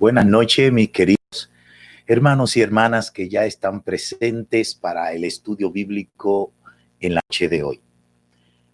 Buenas 0.00 0.24
noches, 0.24 0.72
mis 0.72 0.88
queridos 0.88 1.50
hermanos 2.06 2.56
y 2.56 2.62
hermanas 2.62 3.10
que 3.10 3.28
ya 3.28 3.44
están 3.44 3.82
presentes 3.82 4.74
para 4.74 5.12
el 5.12 5.24
estudio 5.24 5.70
bíblico 5.70 6.54
en 7.00 7.16
la 7.16 7.20
noche 7.28 7.50
de 7.50 7.62
hoy. 7.62 7.82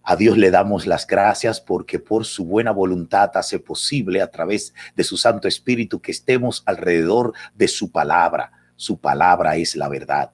A 0.03 0.15
Dios 0.15 0.37
le 0.37 0.51
damos 0.51 0.87
las 0.87 1.05
gracias 1.05 1.59
porque 1.59 1.99
por 1.99 2.23
su 2.23 2.45
buena 2.45 2.71
voluntad 2.71 3.31
hace 3.33 3.59
posible 3.59 4.21
a 4.21 4.31
través 4.31 4.73
de 4.95 5.03
su 5.03 5.17
Santo 5.17 5.49
Espíritu 5.49 5.99
que 5.99 6.13
estemos 6.13 6.63
alrededor 6.65 7.33
de 7.55 7.67
su 7.67 7.91
palabra. 7.91 8.53
Su 8.77 8.97
palabra 8.97 9.57
es 9.57 9.75
la 9.75 9.89
verdad. 9.89 10.31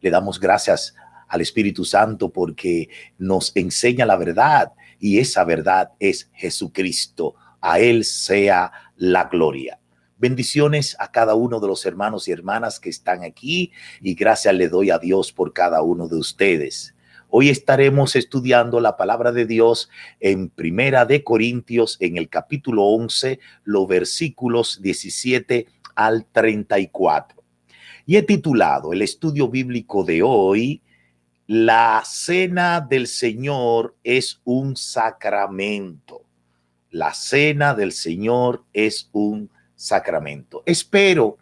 Le 0.00 0.10
damos 0.10 0.40
gracias 0.40 0.96
al 1.28 1.42
Espíritu 1.42 1.84
Santo 1.84 2.30
porque 2.30 2.88
nos 3.18 3.52
enseña 3.54 4.04
la 4.04 4.16
verdad 4.16 4.72
y 4.98 5.20
esa 5.20 5.44
verdad 5.44 5.92
es 6.00 6.28
Jesucristo. 6.32 7.36
A 7.60 7.78
Él 7.78 8.04
sea 8.04 8.72
la 8.96 9.28
gloria. 9.28 9.78
Bendiciones 10.16 10.96
a 11.00 11.10
cada 11.10 11.34
uno 11.34 11.58
de 11.58 11.66
los 11.66 11.84
hermanos 11.86 12.28
y 12.28 12.32
hermanas 12.32 12.78
que 12.78 12.88
están 12.88 13.24
aquí 13.24 13.72
y 14.00 14.14
gracias 14.14 14.54
le 14.54 14.68
doy 14.68 14.90
a 14.90 14.98
Dios 14.98 15.32
por 15.32 15.52
cada 15.52 15.82
uno 15.82 16.06
de 16.06 16.16
ustedes. 16.16 16.94
Hoy 17.30 17.48
estaremos 17.48 18.14
estudiando 18.14 18.78
la 18.78 18.96
palabra 18.96 19.32
de 19.32 19.44
Dios 19.44 19.90
en 20.20 20.50
Primera 20.50 21.04
de 21.04 21.24
Corintios 21.24 21.96
en 21.98 22.16
el 22.16 22.28
capítulo 22.28 22.84
11, 22.84 23.40
los 23.64 23.88
versículos 23.88 24.80
17 24.80 25.66
al 25.96 26.26
34. 26.26 27.42
Y 28.06 28.14
he 28.16 28.22
titulado 28.22 28.92
el 28.92 29.02
estudio 29.02 29.48
bíblico 29.48 30.04
de 30.04 30.22
hoy 30.22 30.80
La 31.48 32.04
cena 32.06 32.80
del 32.80 33.08
Señor 33.08 33.96
es 34.04 34.40
un 34.44 34.76
sacramento. 34.76 36.22
La 36.90 37.12
cena 37.14 37.74
del 37.74 37.90
Señor 37.90 38.62
es 38.72 39.10
un 39.12 39.50
sacramento. 39.74 40.62
Espero 40.66 41.38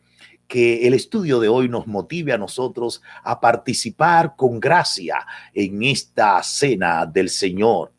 que 0.47 0.87
el 0.87 0.95
estudio 0.95 1.41
de 1.41 1.49
hoy 1.49 1.69
nos 1.69 1.87
motive 1.87 2.33
a 2.33 2.39
nosotros 2.39 3.01
a 3.23 3.41
participar 3.41 4.35
con 4.37 4.61
gracia 4.61 5.27
en 5.55 5.83
esta 5.83 6.43
cena 6.43 7.07
del 7.07 7.31
Señor. 7.31 7.93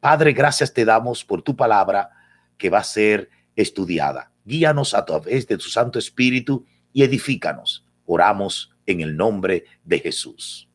Padre, 0.00 0.32
gracias 0.32 0.72
te 0.72 0.84
damos 0.84 1.24
por 1.24 1.42
tu 1.42 1.54
palabra 1.54 2.10
que 2.56 2.70
va 2.70 2.78
a 2.78 2.84
ser 2.84 3.28
estudiada. 3.54 4.32
Guíanos 4.44 4.94
a 4.94 5.04
través 5.04 5.46
de 5.46 5.58
tu 5.58 5.64
Santo 5.64 5.98
Espíritu 5.98 6.64
y 6.92 7.02
edifícanos. 7.02 7.84
Oramos 8.06 8.72
en 8.86 9.00
el 9.00 9.16
nombre 9.16 9.64
de 9.84 9.98
Jesús. 9.98 10.68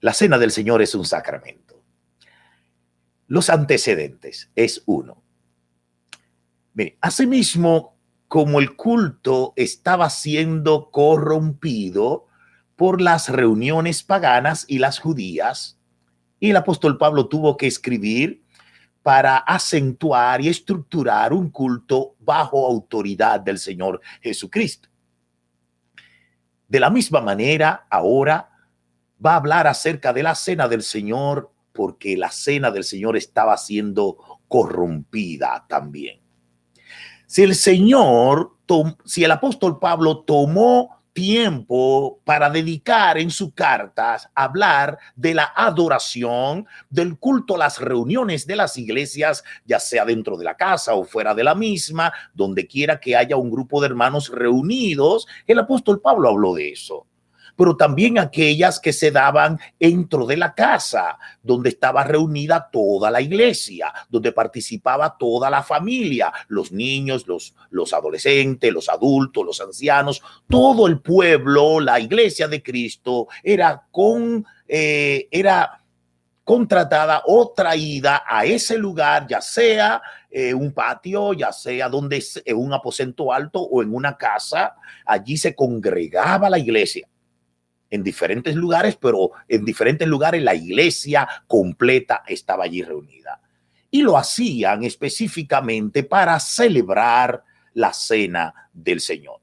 La 0.00 0.12
cena 0.12 0.38
del 0.38 0.50
Señor 0.50 0.82
es 0.82 0.94
un 0.94 1.04
sacramento. 1.04 1.82
Los 3.28 3.50
antecedentes 3.50 4.50
es 4.54 4.82
uno. 4.86 5.22
Asimismo, 7.00 7.96
como 8.28 8.58
el 8.58 8.76
culto 8.76 9.52
estaba 9.56 10.10
siendo 10.10 10.90
corrompido 10.90 12.26
por 12.74 13.00
las 13.00 13.28
reuniones 13.28 14.02
paganas 14.02 14.64
y 14.68 14.78
las 14.78 14.98
judías, 14.98 15.78
y 16.38 16.50
el 16.50 16.56
apóstol 16.56 16.98
Pablo 16.98 17.28
tuvo 17.28 17.56
que 17.56 17.66
escribir 17.66 18.44
para 19.02 19.38
acentuar 19.38 20.40
y 20.40 20.48
estructurar 20.48 21.32
un 21.32 21.50
culto 21.50 22.16
bajo 22.18 22.66
autoridad 22.66 23.40
del 23.40 23.58
Señor 23.58 24.00
Jesucristo. 24.20 24.88
De 26.68 26.80
la 26.80 26.90
misma 26.90 27.20
manera, 27.20 27.86
ahora 27.88 28.50
va 29.24 29.34
a 29.34 29.36
hablar 29.36 29.66
acerca 29.66 30.12
de 30.12 30.24
la 30.24 30.34
cena 30.34 30.66
del 30.66 30.82
Señor, 30.82 31.52
porque 31.72 32.16
la 32.16 32.30
cena 32.30 32.70
del 32.70 32.84
Señor 32.84 33.16
estaba 33.16 33.56
siendo 33.56 34.40
corrompida 34.48 35.64
también. 35.68 36.25
Si 37.26 37.42
el 37.42 37.56
Señor, 37.56 38.52
si 39.04 39.24
el 39.24 39.32
apóstol 39.32 39.80
Pablo 39.80 40.18
tomó 40.18 40.96
tiempo 41.12 42.20
para 42.24 42.50
dedicar 42.50 43.18
en 43.18 43.30
sus 43.30 43.52
cartas 43.52 44.28
a 44.34 44.44
hablar 44.44 44.98
de 45.16 45.34
la 45.34 45.52
adoración, 45.56 46.66
del 46.88 47.18
culto, 47.18 47.56
las 47.56 47.80
reuniones 47.80 48.46
de 48.46 48.54
las 48.54 48.76
iglesias, 48.76 49.42
ya 49.64 49.80
sea 49.80 50.04
dentro 50.04 50.36
de 50.36 50.44
la 50.44 50.56
casa 50.56 50.94
o 50.94 51.04
fuera 51.04 51.34
de 51.34 51.42
la 51.42 51.54
misma, 51.54 52.12
donde 52.32 52.66
quiera 52.66 53.00
que 53.00 53.16
haya 53.16 53.36
un 53.36 53.50
grupo 53.50 53.80
de 53.80 53.88
hermanos 53.88 54.28
reunidos, 54.28 55.26
el 55.46 55.58
apóstol 55.58 56.00
Pablo 56.00 56.28
habló 56.28 56.54
de 56.54 56.70
eso 56.70 57.06
pero 57.56 57.76
también 57.76 58.18
aquellas 58.18 58.78
que 58.78 58.92
se 58.92 59.10
daban 59.10 59.58
dentro 59.80 60.26
de 60.26 60.36
la 60.36 60.54
casa, 60.54 61.18
donde 61.42 61.70
estaba 61.70 62.04
reunida 62.04 62.68
toda 62.70 63.10
la 63.10 63.20
iglesia, 63.20 63.92
donde 64.08 64.32
participaba 64.32 65.16
toda 65.18 65.50
la 65.50 65.62
familia, 65.62 66.32
los 66.48 66.70
niños, 66.70 67.26
los, 67.26 67.54
los 67.70 67.92
adolescentes, 67.92 68.72
los 68.72 68.88
adultos, 68.88 69.44
los 69.44 69.60
ancianos, 69.60 70.22
todo 70.48 70.86
el 70.86 71.00
pueblo, 71.00 71.80
la 71.80 71.98
iglesia 71.98 72.46
de 72.46 72.62
Cristo 72.62 73.28
era 73.42 73.86
con, 73.90 74.44
eh, 74.68 75.26
era 75.30 75.80
contratada 76.44 77.22
o 77.26 77.52
traída 77.56 78.22
a 78.24 78.44
ese 78.44 78.78
lugar, 78.78 79.26
ya 79.26 79.40
sea 79.40 80.00
eh, 80.30 80.54
un 80.54 80.72
patio, 80.72 81.32
ya 81.32 81.52
sea 81.52 81.88
donde 81.88 82.22
en 82.44 82.56
un 82.56 82.72
aposento 82.72 83.32
alto 83.32 83.60
o 83.60 83.82
en 83.82 83.92
una 83.92 84.16
casa, 84.16 84.76
allí 85.04 85.36
se 85.36 85.56
congregaba 85.56 86.48
la 86.48 86.58
iglesia 86.58 87.08
en 87.90 88.02
diferentes 88.02 88.54
lugares, 88.54 88.96
pero 88.96 89.30
en 89.48 89.64
diferentes 89.64 90.06
lugares 90.06 90.42
la 90.42 90.54
iglesia 90.54 91.28
completa 91.46 92.22
estaba 92.26 92.64
allí 92.64 92.82
reunida. 92.82 93.40
Y 93.90 94.02
lo 94.02 94.16
hacían 94.16 94.84
específicamente 94.84 96.02
para 96.02 96.38
celebrar 96.40 97.44
la 97.74 97.92
cena 97.92 98.70
del 98.72 99.00
Señor. 99.00 99.40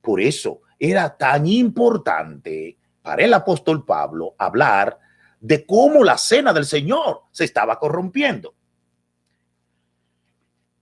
Por 0.00 0.20
eso 0.20 0.62
era 0.78 1.16
tan 1.16 1.46
importante 1.46 2.76
para 3.02 3.24
el 3.24 3.34
apóstol 3.34 3.84
Pablo 3.84 4.34
hablar 4.38 4.98
de 5.40 5.64
cómo 5.64 6.04
la 6.04 6.18
cena 6.18 6.52
del 6.52 6.66
Señor 6.66 7.22
se 7.30 7.44
estaba 7.44 7.78
corrompiendo. 7.78 8.54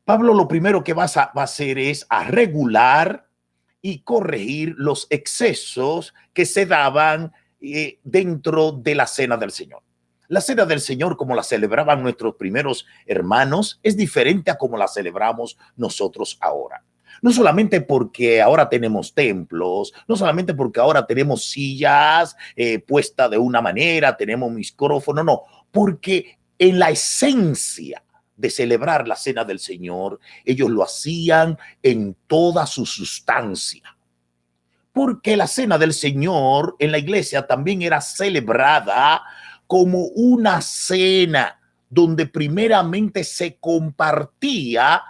Pablo 0.05 0.35
lo 0.35 0.49
primero 0.49 0.83
que 0.83 0.95
va 0.95 1.05
a, 1.05 1.43
hacer 1.43 1.79
es 1.79 2.07
a 2.09 2.25
regular 2.25 3.28
y 3.89 4.01
corregir 4.01 4.75
los 4.77 5.07
excesos 5.09 6.13
que 6.35 6.45
se 6.45 6.67
daban 6.67 7.33
eh, 7.59 7.99
dentro 8.05 8.73
de 8.73 8.95
la 8.95 9.07
cena 9.07 9.39
del 9.39 9.51
Señor. 9.51 9.83
La 10.29 10.43
cena 10.43 10.67
del 10.67 10.83
Señor, 10.83 11.17
como 11.17 11.35
la 11.35 11.43
celebraban 11.43 12.03
nuestros 12.03 12.35
primeros 12.35 12.85
hermanos, 13.07 13.81
es 13.83 13.97
diferente 13.97 14.51
a 14.51 14.59
como 14.59 14.77
la 14.77 14.89
celebramos 14.89 15.57
nosotros 15.75 16.37
ahora. 16.43 16.85
No 17.23 17.33
solamente 17.33 17.81
porque 17.81 18.43
ahora 18.43 18.69
tenemos 18.69 19.15
templos, 19.15 19.95
no 20.07 20.17
solamente 20.17 20.53
porque 20.53 20.81
ahora 20.81 21.07
tenemos 21.07 21.45
sillas 21.45 22.37
eh, 22.57 22.81
puestas 22.81 23.31
de 23.31 23.39
una 23.39 23.63
manera, 23.63 24.19
tenemos 24.19 24.53
micrófono, 24.53 25.25
no, 25.25 25.45
porque 25.71 26.39
en 26.59 26.79
la 26.79 26.91
esencia 26.91 28.03
de 28.39 28.49
celebrar 28.51 29.07
la 29.07 29.17
cena 29.17 29.45
del 29.45 29.59
Señor, 29.59 30.21
ellos 30.45 30.71
lo 30.71 30.85
hacían 30.85 31.59
en 31.83 32.17
toda 32.27 32.67
su 32.67 32.87
sustancia. 32.87 33.83
Porque 34.93 35.37
la 35.37 35.47
cena 35.47 35.77
del 35.77 35.93
Señor 35.93 36.77
en 36.79 36.93
la 36.93 36.99
iglesia 36.99 37.47
también 37.47 37.83
era 37.83 38.01
celebrada 38.01 39.23
como 39.67 40.07
una 40.07 40.63
cena 40.63 41.61
donde 41.91 42.27
primeramente 42.27 43.25
se 43.25 43.57
compartía 43.57 45.03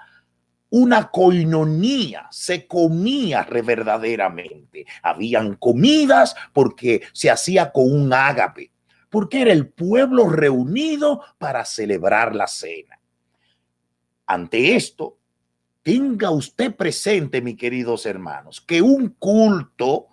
una 0.70 1.10
coinonía, 1.10 2.28
se 2.30 2.66
comía 2.66 3.46
verdaderamente. 3.64 4.86
Habían 5.02 5.54
comidas 5.56 6.34
porque 6.52 7.02
se 7.12 7.30
hacía 7.30 7.72
con 7.72 7.92
un 7.92 8.12
ágape, 8.12 8.70
porque 9.08 9.42
era 9.42 9.52
el 9.52 9.68
pueblo 9.68 10.28
reunido 10.28 11.22
para 11.38 11.64
celebrar 11.64 12.34
la 12.34 12.46
cena. 12.46 12.97
Ante 14.28 14.76
esto, 14.76 15.16
tenga 15.82 16.30
usted 16.30 16.76
presente, 16.76 17.40
mis 17.40 17.56
queridos 17.56 18.04
hermanos, 18.04 18.60
que 18.60 18.82
un 18.82 19.16
culto, 19.18 20.08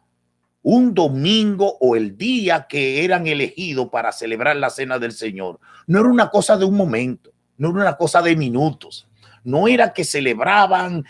un 0.61 0.93
domingo 0.93 1.77
o 1.81 1.97
el 1.97 2.17
día 2.17 2.65
que 2.67 3.03
eran 3.03 3.27
elegidos 3.27 3.89
para 3.89 4.13
celebrar 4.13 4.55
la 4.55 4.69
cena 4.69 4.99
del 4.99 5.11
Señor, 5.11 5.59
no 5.85 5.99
era 5.99 6.07
una 6.07 6.29
cosa 6.29 6.55
de 6.55 6.63
un 6.63 6.77
momento, 6.77 7.33
no 7.57 7.71
era 7.71 7.79
una 7.81 7.97
cosa 7.97 8.21
de 8.21 8.37
minutos. 8.37 9.05
No 9.43 9.67
era 9.67 9.93
que 9.93 10.03
celebraban 10.03 11.05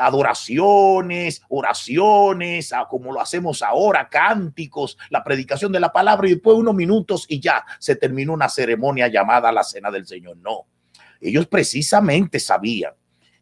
adoraciones, 0.00 1.42
oraciones, 1.50 2.72
como 2.88 3.12
lo 3.12 3.20
hacemos 3.20 3.60
ahora, 3.60 4.08
cánticos, 4.08 4.96
la 5.10 5.22
predicación 5.22 5.72
de 5.72 5.80
la 5.80 5.92
palabra 5.92 6.26
y 6.26 6.34
después 6.34 6.56
unos 6.56 6.74
minutos 6.74 7.26
y 7.28 7.38
ya 7.38 7.66
se 7.78 7.96
terminó 7.96 8.32
una 8.32 8.48
ceremonia 8.48 9.08
llamada 9.08 9.52
la 9.52 9.62
Cena 9.62 9.90
del 9.90 10.06
Señor. 10.06 10.38
No, 10.38 10.64
ellos 11.20 11.46
precisamente 11.46 12.40
sabían 12.40 12.92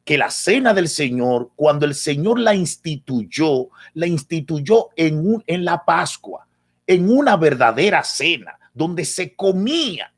que 0.05 0.19
la 0.19 0.31
cena 0.31 0.75
del 0.75 0.89
Señor, 0.89 1.51
cuando 1.57 1.87
el 1.87 1.95
Señor 1.95 2.39
la 2.39 2.55
instituyó, 2.55 3.69
la 3.95 4.07
instituyó 4.07 4.91
en, 4.97 5.19
un, 5.19 5.43
en 5.47 5.65
la 5.65 5.85
Pascua, 5.85 6.47
en 6.87 7.09
una 7.09 7.37
verdadera 7.37 8.05
cena, 8.05 8.59
donde 8.75 9.05
se 9.05 9.35
comía 9.35 10.13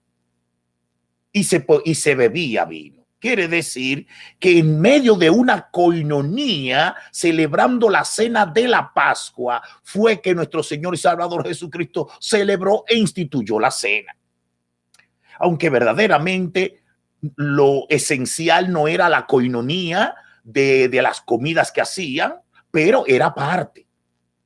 y 1.30 1.44
se, 1.44 1.64
y 1.84 1.94
se 1.94 2.14
bebía 2.14 2.64
vino. 2.64 3.06
Quiere 3.18 3.48
decir 3.48 4.06
que 4.38 4.58
en 4.58 4.80
medio 4.80 5.14
de 5.14 5.30
una 5.30 5.70
coinonía, 5.70 6.94
celebrando 7.12 7.88
la 7.88 8.04
cena 8.04 8.44
de 8.44 8.68
la 8.68 8.92
Pascua, 8.92 9.62
fue 9.82 10.20
que 10.20 10.34
nuestro 10.34 10.62
Señor 10.62 10.94
y 10.94 10.98
Salvador 10.98 11.46
Jesucristo 11.46 12.08
celebró 12.20 12.84
e 12.86 12.96
instituyó 12.96 13.58
la 13.58 13.70
cena. 13.70 14.16
Aunque 15.38 15.70
verdaderamente 15.70 16.82
lo 17.36 17.86
esencial 17.88 18.70
no 18.72 18.88
era 18.88 19.08
la 19.08 19.26
coinonía 19.26 20.14
de, 20.44 20.88
de 20.88 21.02
las 21.02 21.20
comidas 21.20 21.72
que 21.72 21.80
hacían, 21.80 22.34
pero 22.70 23.04
era 23.06 23.34
parte 23.34 23.86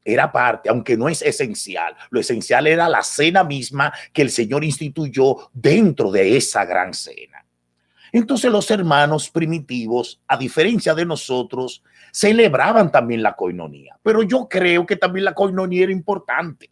era 0.05 0.33
parte, 0.33 0.69
aunque 0.69 0.97
no 0.97 1.09
es 1.09 1.23
esencial. 1.23 1.95
Lo 2.11 2.21
esencial 2.21 2.67
era 2.67 2.89
la 2.89 3.03
cena 3.03 3.45
misma 3.45 3.93
que 4.13 4.23
el 4.23 4.31
Señor 4.31 4.65
instituyó 4.65 5.51
dentro 5.53 6.11
de 6.11 6.37
esa 6.37 6.65
gran 6.65 6.95
cena. 6.95 7.45
Entonces 8.13 8.51
los 8.51 8.71
hermanos 8.71 9.31
primitivos, 9.31 10.21
a 10.27 10.37
diferencia 10.37 10.95
de 10.95 11.07
nosotros, 11.07 11.83
celebraban 12.13 12.91
también 12.91 13.23
la 13.23 13.37
coinonía. 13.37 13.99
Pero 14.03 14.23
yo 14.23 14.49
creo 14.49 14.85
que 14.85 14.97
también 14.97 15.25
la 15.25 15.35
coinonía 15.35 15.85
era 15.85 15.93
importante, 15.93 16.71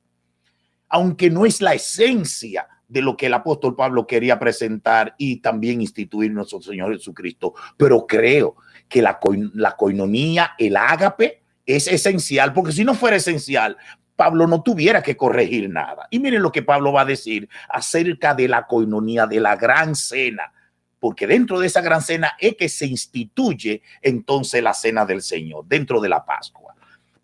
aunque 0.88 1.30
no 1.30 1.46
es 1.46 1.60
la 1.60 1.74
esencia 1.74 2.66
de 2.88 3.02
lo 3.02 3.16
que 3.16 3.26
el 3.26 3.34
apóstol 3.34 3.76
Pablo 3.76 4.06
quería 4.06 4.38
presentar 4.38 5.14
y 5.18 5.36
también 5.36 5.80
instituir 5.80 6.32
nuestro 6.32 6.60
Señor 6.60 6.92
Jesucristo. 6.92 7.54
Pero 7.76 8.06
creo 8.06 8.56
que 8.88 9.02
la, 9.02 9.18
la 9.54 9.76
coinonía, 9.76 10.52
el 10.58 10.76
ágape, 10.76 11.42
es 11.66 11.86
esencial, 11.86 12.54
porque 12.54 12.72
si 12.72 12.84
no 12.84 12.94
fuera 12.94 13.16
esencial, 13.16 13.76
Pablo 14.16 14.46
no 14.46 14.62
tuviera 14.62 15.02
que 15.02 15.16
corregir 15.16 15.68
nada. 15.68 16.08
Y 16.10 16.18
miren 16.18 16.42
lo 16.42 16.50
que 16.50 16.62
Pablo 16.62 16.92
va 16.92 17.02
a 17.02 17.04
decir 17.04 17.48
acerca 17.68 18.34
de 18.34 18.48
la 18.48 18.66
coinonía, 18.66 19.26
de 19.26 19.38
la 19.38 19.54
gran 19.54 19.94
cena 19.94 20.52
porque 21.00 21.26
dentro 21.26 21.60
de 21.60 21.66
esa 21.66 21.80
gran 21.80 22.02
cena 22.02 22.32
es 22.38 22.56
que 22.56 22.68
se 22.68 22.86
instituye 22.86 23.82
entonces 24.02 24.62
la 24.62 24.74
cena 24.74 25.04
del 25.06 25.22
Señor, 25.22 25.64
dentro 25.66 26.00
de 26.00 26.08
la 26.08 26.24
Pascua. 26.24 26.74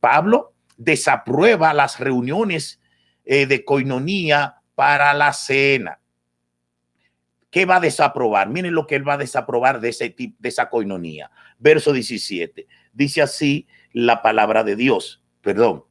Pablo 0.00 0.52
desaprueba 0.76 1.72
las 1.72 1.98
reuniones 1.98 2.80
eh, 3.24 3.46
de 3.46 3.64
coinonía 3.64 4.56
para 4.74 5.14
la 5.14 5.32
cena. 5.32 6.00
¿Qué 7.50 7.66
va 7.66 7.76
a 7.76 7.80
desaprobar? 7.80 8.48
Miren 8.48 8.74
lo 8.74 8.86
que 8.86 8.96
él 8.96 9.08
va 9.08 9.14
a 9.14 9.18
desaprobar 9.18 9.80
de, 9.80 9.90
ese 9.90 10.10
tipo, 10.10 10.36
de 10.40 10.48
esa 10.48 10.68
coinonía. 10.68 11.30
Verso 11.58 11.92
17. 11.92 12.66
Dice 12.92 13.22
así 13.22 13.68
la 13.92 14.22
palabra 14.22 14.64
de 14.64 14.74
Dios. 14.74 15.22
Perdón. 15.40 15.84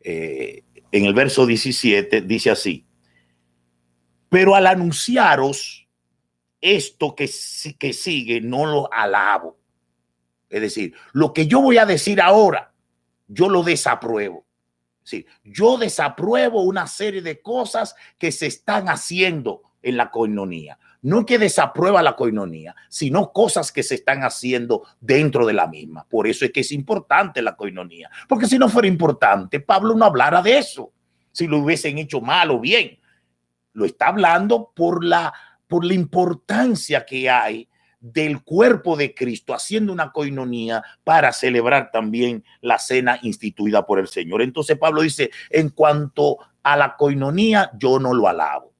Eh, 0.00 0.64
en 0.90 1.04
el 1.04 1.14
verso 1.14 1.46
17 1.46 2.22
dice 2.22 2.50
así. 2.50 2.86
Pero 4.28 4.54
al 4.54 4.66
anunciaros 4.66 5.86
esto 6.60 7.14
que, 7.14 7.30
que 7.78 7.92
sigue 7.92 8.40
no 8.40 8.66
lo 8.66 8.92
alabo. 8.92 9.58
Es 10.48 10.60
decir, 10.60 10.94
lo 11.12 11.32
que 11.32 11.46
yo 11.46 11.60
voy 11.60 11.78
a 11.78 11.86
decir 11.86 12.20
ahora, 12.20 12.72
yo 13.28 13.48
lo 13.48 13.62
desapruebo. 13.62 14.44
Yo 15.44 15.78
desapruebo 15.78 16.62
una 16.62 16.86
serie 16.86 17.22
de 17.22 17.40
cosas 17.40 17.94
que 18.18 18.32
se 18.32 18.46
están 18.46 18.88
haciendo 18.88 19.62
en 19.82 19.96
la 19.96 20.10
coinonía. 20.10 20.78
No 21.02 21.24
que 21.24 21.38
desaprueba 21.38 22.02
la 22.02 22.14
coinonía, 22.14 22.74
sino 22.88 23.32
cosas 23.32 23.72
que 23.72 23.82
se 23.82 23.94
están 23.94 24.22
haciendo 24.22 24.86
dentro 25.00 25.46
de 25.46 25.54
la 25.54 25.66
misma. 25.66 26.06
Por 26.08 26.26
eso 26.26 26.44
es 26.44 26.52
que 26.52 26.60
es 26.60 26.72
importante 26.72 27.40
la 27.40 27.56
coinonía. 27.56 28.10
Porque 28.28 28.46
si 28.46 28.58
no 28.58 28.68
fuera 28.68 28.88
importante, 28.88 29.60
Pablo 29.60 29.94
no 29.94 30.04
hablara 30.04 30.42
de 30.42 30.58
eso. 30.58 30.92
Si 31.32 31.46
lo 31.46 31.58
hubiesen 31.58 31.96
hecho 31.98 32.20
mal 32.20 32.50
o 32.50 32.60
bien. 32.60 32.98
Lo 33.72 33.86
está 33.86 34.08
hablando 34.08 34.72
por 34.74 35.04
la 35.04 35.32
por 35.70 35.84
la 35.84 35.94
importancia 35.94 37.06
que 37.06 37.30
hay 37.30 37.69
del 38.00 38.42
cuerpo 38.42 38.96
de 38.96 39.14
Cristo 39.14 39.54
haciendo 39.54 39.92
una 39.92 40.10
coinonía 40.10 40.82
para 41.04 41.32
celebrar 41.32 41.90
también 41.92 42.44
la 42.62 42.78
cena 42.78 43.18
instituida 43.22 43.86
por 43.86 43.98
el 43.98 44.08
Señor. 44.08 44.42
Entonces 44.42 44.78
Pablo 44.78 45.02
dice, 45.02 45.30
en 45.50 45.68
cuanto 45.68 46.38
a 46.62 46.76
la 46.76 46.96
coinonía, 46.96 47.70
yo 47.78 47.98
no 47.98 48.14
lo 48.14 48.26
alabo. 48.26 48.72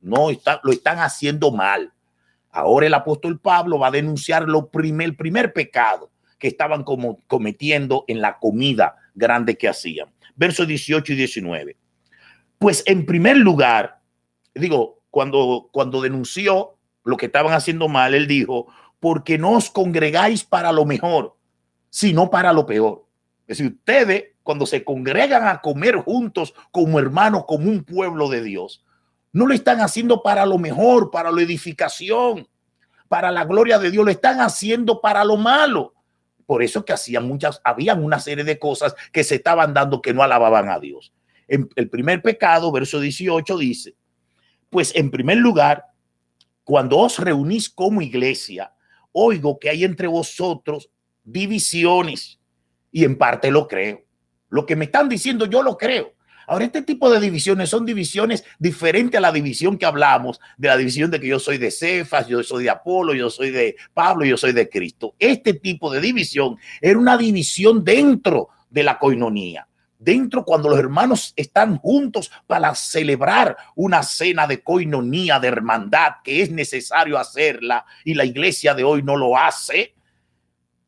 No, 0.00 0.30
está, 0.30 0.60
lo 0.64 0.72
están 0.72 0.98
haciendo 0.98 1.52
mal. 1.52 1.92
Ahora 2.50 2.86
el 2.86 2.94
apóstol 2.94 3.40
Pablo 3.40 3.78
va 3.78 3.88
a 3.88 3.92
denunciar 3.92 4.48
lo 4.48 4.68
primer, 4.68 5.06
el 5.08 5.16
primer 5.16 5.52
pecado 5.52 6.10
que 6.38 6.48
estaban 6.48 6.84
como 6.84 7.20
cometiendo 7.26 8.04
en 8.06 8.20
la 8.20 8.38
comida 8.38 8.96
grande 9.14 9.56
que 9.56 9.68
hacían. 9.68 10.08
Versos 10.36 10.66
18 10.66 11.12
y 11.12 11.16
19. 11.16 11.76
Pues 12.58 12.82
en 12.86 13.06
primer 13.06 13.36
lugar, 13.36 14.00
digo, 14.54 15.02
cuando, 15.10 15.68
cuando 15.72 16.02
denunció 16.02 16.76
lo 17.04 17.16
que 17.16 17.26
estaban 17.26 17.52
haciendo 17.52 17.88
mal, 17.88 18.14
él 18.14 18.26
dijo, 18.26 18.66
porque 18.98 19.38
no 19.38 19.52
os 19.52 19.70
congregáis 19.70 20.44
para 20.44 20.72
lo 20.72 20.84
mejor, 20.84 21.36
sino 21.90 22.30
para 22.30 22.52
lo 22.52 22.66
peor. 22.66 23.06
Es 23.46 23.58
decir, 23.58 23.74
ustedes 23.74 24.24
cuando 24.42 24.66
se 24.66 24.84
congregan 24.84 25.46
a 25.46 25.60
comer 25.60 25.96
juntos 25.96 26.54
como 26.70 26.98
hermanos, 26.98 27.44
como 27.46 27.68
un 27.70 27.84
pueblo 27.84 28.28
de 28.28 28.42
Dios, 28.42 28.84
no 29.32 29.46
lo 29.46 29.54
están 29.54 29.80
haciendo 29.80 30.22
para 30.22 30.46
lo 30.46 30.58
mejor, 30.58 31.10
para 31.10 31.30
la 31.30 31.42
edificación, 31.42 32.48
para 33.08 33.30
la 33.30 33.44
gloria 33.44 33.78
de 33.78 33.90
Dios, 33.90 34.04
lo 34.04 34.10
están 34.10 34.40
haciendo 34.40 35.00
para 35.00 35.24
lo 35.24 35.36
malo. 35.36 35.94
Por 36.46 36.62
eso 36.62 36.84
que 36.84 36.92
hacían 36.92 37.26
muchas, 37.26 37.60
habían 37.64 38.02
una 38.02 38.20
serie 38.20 38.44
de 38.44 38.58
cosas 38.58 38.94
que 39.12 39.24
se 39.24 39.36
estaban 39.36 39.74
dando 39.74 40.02
que 40.02 40.14
no 40.14 40.22
alababan 40.22 40.68
a 40.68 40.78
Dios. 40.78 41.12
En 41.48 41.68
el 41.76 41.90
primer 41.90 42.22
pecado, 42.22 42.70
verso 42.70 43.00
18, 43.00 43.58
dice, 43.58 43.94
pues 44.70 44.94
en 44.94 45.10
primer 45.10 45.38
lugar, 45.38 45.86
cuando 46.64 46.98
os 46.98 47.18
reunís 47.18 47.68
como 47.68 48.02
iglesia, 48.02 48.72
oigo 49.12 49.58
que 49.58 49.68
hay 49.68 49.84
entre 49.84 50.06
vosotros 50.06 50.90
divisiones 51.22 52.40
y 52.90 53.04
en 53.04 53.16
parte 53.16 53.50
lo 53.50 53.68
creo. 53.68 54.02
Lo 54.48 54.66
que 54.66 54.76
me 54.76 54.86
están 54.86 55.08
diciendo 55.08 55.46
yo 55.46 55.62
lo 55.62 55.76
creo. 55.76 56.14
Ahora, 56.46 56.66
este 56.66 56.82
tipo 56.82 57.10
de 57.10 57.20
divisiones 57.20 57.70
son 57.70 57.86
divisiones 57.86 58.44
diferentes 58.58 59.16
a 59.16 59.20
la 59.22 59.32
división 59.32 59.78
que 59.78 59.86
hablamos, 59.86 60.40
de 60.58 60.68
la 60.68 60.76
división 60.76 61.10
de 61.10 61.18
que 61.18 61.26
yo 61.26 61.38
soy 61.38 61.56
de 61.56 61.70
Cefas, 61.70 62.28
yo 62.28 62.42
soy 62.42 62.64
de 62.64 62.70
Apolo, 62.70 63.14
yo 63.14 63.30
soy 63.30 63.50
de 63.50 63.76
Pablo, 63.94 64.26
yo 64.26 64.36
soy 64.36 64.52
de 64.52 64.68
Cristo. 64.68 65.14
Este 65.18 65.54
tipo 65.54 65.90
de 65.90 66.02
división 66.02 66.58
era 66.82 66.98
una 66.98 67.16
división 67.16 67.82
dentro 67.82 68.48
de 68.68 68.82
la 68.82 68.98
coinonía 68.98 69.66
dentro 69.98 70.44
cuando 70.44 70.68
los 70.68 70.78
hermanos 70.78 71.32
están 71.36 71.78
juntos 71.78 72.30
para 72.46 72.74
celebrar 72.74 73.56
una 73.74 74.02
cena 74.02 74.46
de 74.46 74.62
coinonía, 74.62 75.38
de 75.40 75.48
hermandad, 75.48 76.16
que 76.22 76.42
es 76.42 76.50
necesario 76.50 77.18
hacerla 77.18 77.84
y 78.04 78.14
la 78.14 78.24
iglesia 78.24 78.74
de 78.74 78.84
hoy 78.84 79.02
no 79.02 79.16
lo 79.16 79.36
hace, 79.36 79.94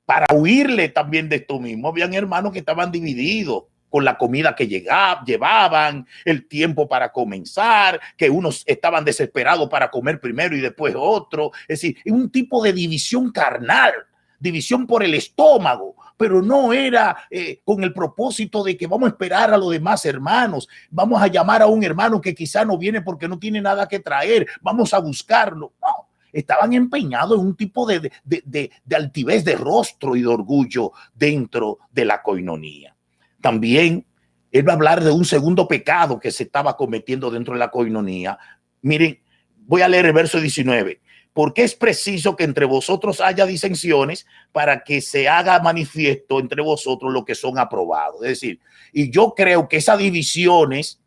para 0.04 0.26
huirle 0.32 0.88
también 0.88 1.28
de 1.28 1.36
esto 1.36 1.58
mismo. 1.58 1.88
Habían 1.88 2.14
hermanos 2.14 2.52
que 2.52 2.60
estaban 2.60 2.92
divididos 2.92 3.64
con 3.90 4.04
la 4.04 4.16
comida 4.16 4.54
que 4.54 4.68
llegaba, 4.68 5.25
llevaban, 5.25 6.06
el 6.25 6.46
tiempo 6.46 6.88
para 6.88 7.12
comenzar, 7.12 8.00
que 8.16 8.30
unos 8.30 8.62
estaban 8.66 9.04
desesperados 9.04 9.68
para 9.68 9.90
comer 9.90 10.20
primero 10.20 10.56
y 10.56 10.60
después 10.60 10.94
otro. 10.96 11.50
Es 11.62 11.80
decir, 11.80 11.96
un 12.06 12.30
tipo 12.30 12.62
de 12.62 12.72
división 12.72 13.32
carnal, 13.32 13.92
división 14.38 14.86
por 14.86 15.02
el 15.02 15.14
estómago, 15.14 15.95
pero 16.16 16.42
no 16.42 16.73
era 16.73 17.16
eh, 17.30 17.61
con 17.64 17.82
el 17.82 17.92
propósito 17.92 18.62
de 18.62 18.76
que 18.76 18.87
vamos 18.87 19.06
a 19.06 19.11
esperar 19.11 19.52
a 19.52 19.58
los 19.58 19.70
demás 19.70 20.04
hermanos, 20.06 20.68
vamos 20.90 21.20
a 21.20 21.26
llamar 21.26 21.62
a 21.62 21.66
un 21.66 21.82
hermano 21.85 22.20
que 22.20 22.35
quizá 22.35 22.64
no 22.64 22.78
viene 22.78 23.02
porque 23.02 23.28
no 23.28 23.38
tiene 23.38 23.61
nada 23.61 23.87
que 23.87 24.00
traer, 24.00 24.46
vamos 24.62 24.94
a 24.94 24.99
buscarlo. 24.99 25.73
No, 25.80 26.08
estaban 26.32 26.73
empeñados 26.73 27.38
en 27.38 27.46
un 27.46 27.56
tipo 27.56 27.87
de, 27.87 28.11
de, 28.25 28.70
de 28.85 28.96
altivez 28.96 29.44
de 29.44 29.56
rostro 29.56 30.16
y 30.16 30.23
de 30.23 30.28
orgullo 30.28 30.92
dentro 31.14 31.78
de 31.90 32.04
la 32.04 32.23
coinonía. 32.23 32.94
También 33.40 34.06
él 34.50 34.66
va 34.66 34.73
a 34.73 34.76
hablar 34.76 35.04
de 35.04 35.11
un 35.11 35.25
segundo 35.25 35.68
pecado 35.68 36.18
que 36.18 36.30
se 36.30 36.44
estaba 36.44 36.76
cometiendo 36.76 37.30
dentro 37.30 37.54
de 37.54 37.61
la 37.61 37.70
coinonía. 37.70 38.38
Miren, 38.82 39.20
voy 39.66 39.82
a 39.82 39.88
leer 39.88 40.06
el 40.06 40.12
verso 40.12 40.40
19 40.40 41.00
porque 41.37 41.64
es 41.64 41.75
preciso 41.75 42.35
que 42.35 42.45
entre 42.45 42.64
vosotros 42.64 43.21
haya 43.21 43.45
disensiones 43.45 44.26
para 44.52 44.83
que 44.83 45.02
se 45.02 45.28
haga 45.28 45.61
manifiesto 45.61 46.40
entre 46.40 46.62
vosotros 46.62 47.12
lo 47.12 47.26
que 47.26 47.35
son 47.35 47.59
aprobados. 47.59 48.23
Es 48.23 48.40
decir, 48.40 48.59
y 48.90 49.11
yo 49.11 49.35
creo 49.37 49.69
que 49.69 49.76
esas 49.76 49.99
divisiones 49.99 50.99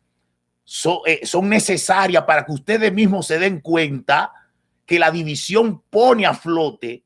eh, 1.04 1.26
son, 1.26 1.48
necesarias 1.48 2.22
para 2.28 2.46
que 2.46 2.52
ustedes 2.52 2.92
mismos 2.92 3.26
se 3.26 3.40
den 3.40 3.58
cuenta 3.58 4.32
que 4.86 5.00
la 5.00 5.10
división 5.10 5.82
pone 5.90 6.26
a 6.26 6.34
flote 6.34 7.02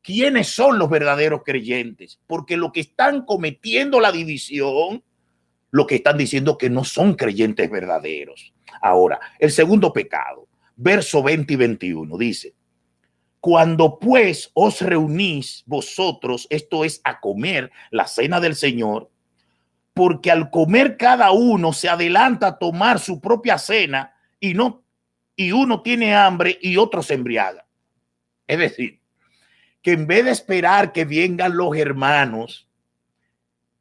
quiénes 0.00 0.48
son 0.48 0.78
los 0.78 0.88
verdaderos 0.88 1.42
creyentes, 1.44 2.20
porque 2.26 2.56
lo 2.56 2.72
que 2.72 2.80
están 2.80 3.26
cometiendo 3.26 4.00
la 4.00 4.12
división, 4.12 5.04
lo 5.70 5.86
que 5.86 5.96
están 5.96 6.16
diciendo 6.16 6.56
que 6.56 6.70
no 6.70 6.84
son 6.84 7.16
creyentes 7.16 7.70
verdaderos. 7.70 8.54
Ahora, 8.80 9.20
el 9.38 9.50
segundo 9.50 9.92
pecado, 9.92 10.48
verso 10.74 11.22
20 11.22 11.52
y 11.52 11.56
21, 11.56 12.16
dice, 12.16 12.54
cuando 13.42 13.98
pues 13.98 14.52
os 14.54 14.80
reunís 14.82 15.64
vosotros, 15.66 16.46
esto 16.48 16.84
es 16.84 17.00
a 17.02 17.18
comer 17.18 17.72
la 17.90 18.06
cena 18.06 18.38
del 18.38 18.54
Señor, 18.54 19.10
porque 19.92 20.30
al 20.30 20.48
comer 20.48 20.96
cada 20.96 21.32
uno 21.32 21.72
se 21.72 21.88
adelanta 21.88 22.46
a 22.46 22.58
tomar 22.58 23.00
su 23.00 23.20
propia 23.20 23.58
cena 23.58 24.14
y 24.38 24.54
no 24.54 24.84
y 25.34 25.50
uno 25.50 25.82
tiene 25.82 26.14
hambre 26.14 26.56
y 26.62 26.76
otro 26.76 27.02
se 27.02 27.14
embriaga. 27.14 27.66
Es 28.46 28.60
decir, 28.60 29.00
que 29.82 29.90
en 29.90 30.06
vez 30.06 30.24
de 30.24 30.30
esperar 30.30 30.92
que 30.92 31.04
vengan 31.04 31.56
los 31.56 31.76
hermanos, 31.76 32.68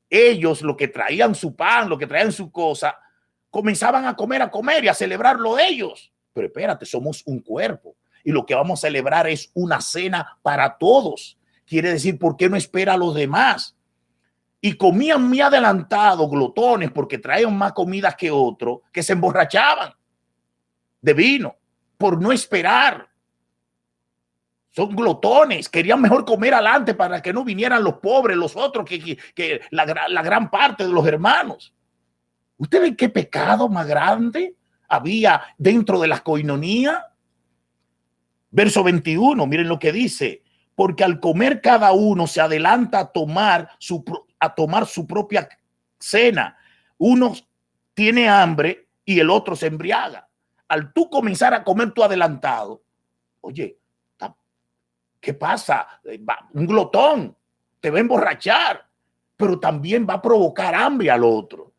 ellos 0.09 0.63
lo 0.63 0.75
que 0.75 0.87
traían 0.87 1.35
su 1.35 1.55
pan, 1.55 1.87
lo 1.87 1.99
que 1.99 2.07
traían 2.07 2.31
su 2.31 2.51
cosa, 2.51 2.97
comenzaban 3.51 4.07
a 4.07 4.15
comer, 4.15 4.41
a 4.41 4.49
comer 4.49 4.85
y 4.85 4.87
a 4.87 4.95
celebrar 4.95 5.39
lo 5.39 5.53
de 5.53 5.67
ellos. 5.67 6.11
Pero 6.33 6.47
espérate, 6.47 6.87
somos 6.87 7.21
un 7.27 7.41
cuerpo 7.41 7.95
y 8.23 8.31
lo 8.31 8.45
que 8.45 8.55
vamos 8.55 8.79
a 8.79 8.87
celebrar 8.87 9.27
es 9.27 9.51
una 9.53 9.81
cena 9.81 10.37
para 10.41 10.77
todos. 10.77 11.37
Quiere 11.65 11.91
decir, 11.91 12.19
¿por 12.19 12.37
qué 12.37 12.49
no 12.49 12.57
espera 12.57 12.93
a 12.93 12.97
los 12.97 13.15
demás? 13.15 13.75
Y 14.59 14.73
comían 14.73 15.27
muy 15.27 15.41
adelantado, 15.41 16.29
glotones, 16.29 16.91
porque 16.91 17.17
traían 17.17 17.57
más 17.57 17.73
comidas 17.73 18.15
que 18.15 18.29
otros, 18.29 18.79
que 18.91 19.01
se 19.01 19.13
emborrachaban 19.13 19.93
de 21.01 21.13
vino 21.13 21.55
por 21.97 22.21
no 22.21 22.31
esperar. 22.31 23.09
Son 24.69 24.95
glotones, 24.95 25.67
querían 25.67 26.01
mejor 26.01 26.23
comer 26.23 26.53
adelante 26.53 26.93
para 26.93 27.21
que 27.21 27.33
no 27.33 27.43
vinieran 27.43 27.83
los 27.83 27.95
pobres, 27.95 28.37
los 28.37 28.55
otros, 28.55 28.85
que, 28.85 29.17
que, 29.35 29.61
la, 29.71 29.85
la 30.07 30.21
gran 30.21 30.49
parte 30.49 30.85
de 30.85 30.93
los 30.93 31.05
hermanos. 31.05 31.73
¿Usted 32.57 32.81
ve 32.81 32.95
qué 32.95 33.09
pecado 33.09 33.67
más 33.67 33.87
grande 33.87 34.55
había 34.87 35.41
dentro 35.57 35.99
de 35.99 36.07
la 36.07 36.19
coinonía? 36.19 37.10
Verso 38.51 38.83
21, 38.83 39.47
miren 39.47 39.69
lo 39.69 39.79
que 39.79 39.93
dice, 39.93 40.43
porque 40.75 41.05
al 41.05 41.21
comer 41.21 41.61
cada 41.61 41.93
uno 41.93 42.27
se 42.27 42.41
adelanta 42.41 42.99
a 42.99 43.11
tomar 43.11 43.69
su, 43.79 44.03
a 44.39 44.53
tomar 44.53 44.85
su 44.85 45.07
propia 45.07 45.47
cena. 45.97 46.57
Uno 46.97 47.33
tiene 47.93 48.27
hambre 48.27 48.89
y 49.05 49.19
el 49.21 49.29
otro 49.29 49.55
se 49.55 49.67
embriaga. 49.67 50.27
Al 50.67 50.91
tú 50.91 51.09
comenzar 51.09 51.53
a 51.53 51.63
comer 51.63 51.91
tu 51.91 52.03
adelantado, 52.03 52.83
oye, 53.39 53.77
¿qué 55.21 55.33
pasa? 55.33 55.87
Un 56.53 56.67
glotón 56.67 57.35
te 57.79 57.89
va 57.89 57.97
a 57.97 58.01
emborrachar, 58.01 58.85
pero 59.37 59.59
también 59.59 60.05
va 60.09 60.15
a 60.15 60.21
provocar 60.21 60.75
hambre 60.75 61.09
al 61.09 61.23
otro. 61.23 61.71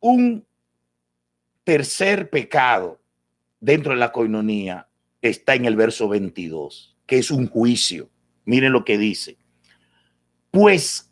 Un 0.00 0.46
tercer 1.64 2.28
pecado 2.28 3.01
dentro 3.62 3.92
de 3.92 3.98
la 4.00 4.12
coinonía 4.12 4.88
está 5.22 5.54
en 5.54 5.64
el 5.64 5.76
verso 5.76 6.08
22, 6.08 6.96
que 7.06 7.18
es 7.18 7.30
un 7.30 7.48
juicio. 7.48 8.10
Miren 8.44 8.72
lo 8.72 8.84
que 8.84 8.98
dice. 8.98 9.38
Pues, 10.50 11.10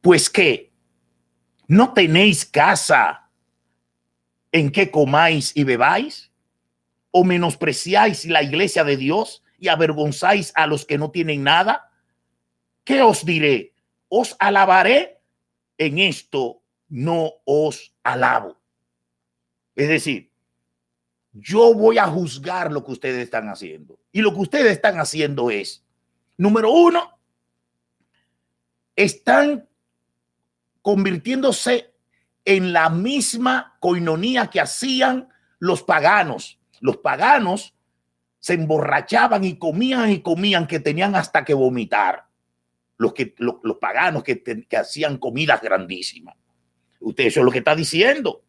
pues 0.00 0.28
qué, 0.28 0.72
¿no 1.68 1.94
tenéis 1.94 2.44
casa 2.44 3.30
en 4.50 4.70
que 4.70 4.90
comáis 4.90 5.56
y 5.56 5.62
bebáis? 5.62 6.32
¿O 7.12 7.22
menospreciáis 7.22 8.24
la 8.24 8.42
iglesia 8.42 8.82
de 8.82 8.96
Dios 8.96 9.44
y 9.60 9.68
avergonzáis 9.68 10.52
a 10.56 10.66
los 10.66 10.84
que 10.84 10.98
no 10.98 11.12
tienen 11.12 11.44
nada? 11.44 11.92
¿Qué 12.82 13.00
os 13.00 13.24
diré? 13.24 13.74
¿Os 14.08 14.34
alabaré? 14.40 15.20
En 15.78 16.00
esto 16.00 16.62
no 16.88 17.34
os 17.44 17.94
alabo. 18.02 18.60
Es 19.76 19.88
decir, 19.88 20.33
yo 21.34 21.74
voy 21.74 21.98
a 21.98 22.06
juzgar 22.06 22.72
lo 22.72 22.84
que 22.84 22.92
ustedes 22.92 23.24
están 23.24 23.48
haciendo. 23.48 23.98
Y 24.12 24.22
lo 24.22 24.32
que 24.32 24.40
ustedes 24.40 24.72
están 24.72 24.98
haciendo 24.98 25.50
es, 25.50 25.84
número 26.36 26.70
uno, 26.70 27.18
están 28.94 29.68
convirtiéndose 30.80 31.92
en 32.44 32.72
la 32.72 32.88
misma 32.88 33.76
coinonía 33.80 34.48
que 34.48 34.60
hacían 34.60 35.28
los 35.58 35.82
paganos. 35.82 36.60
Los 36.80 36.98
paganos 36.98 37.74
se 38.38 38.54
emborrachaban 38.54 39.42
y 39.44 39.58
comían 39.58 40.10
y 40.10 40.20
comían 40.20 40.66
que 40.66 40.78
tenían 40.78 41.16
hasta 41.16 41.44
que 41.44 41.54
vomitar. 41.54 42.26
Los, 42.96 43.12
que, 43.12 43.34
los, 43.38 43.56
paganos 43.80 44.22
que, 44.22 44.66
hacían 44.78 45.18
comidas 45.18 45.60
grandísimas. 45.60 46.36
Usted 47.00 47.24
eso 47.24 47.40
es 47.40 47.44
lo 47.44 47.50
que 47.50 47.58
está 47.58 47.74
diciendo. 47.74 48.44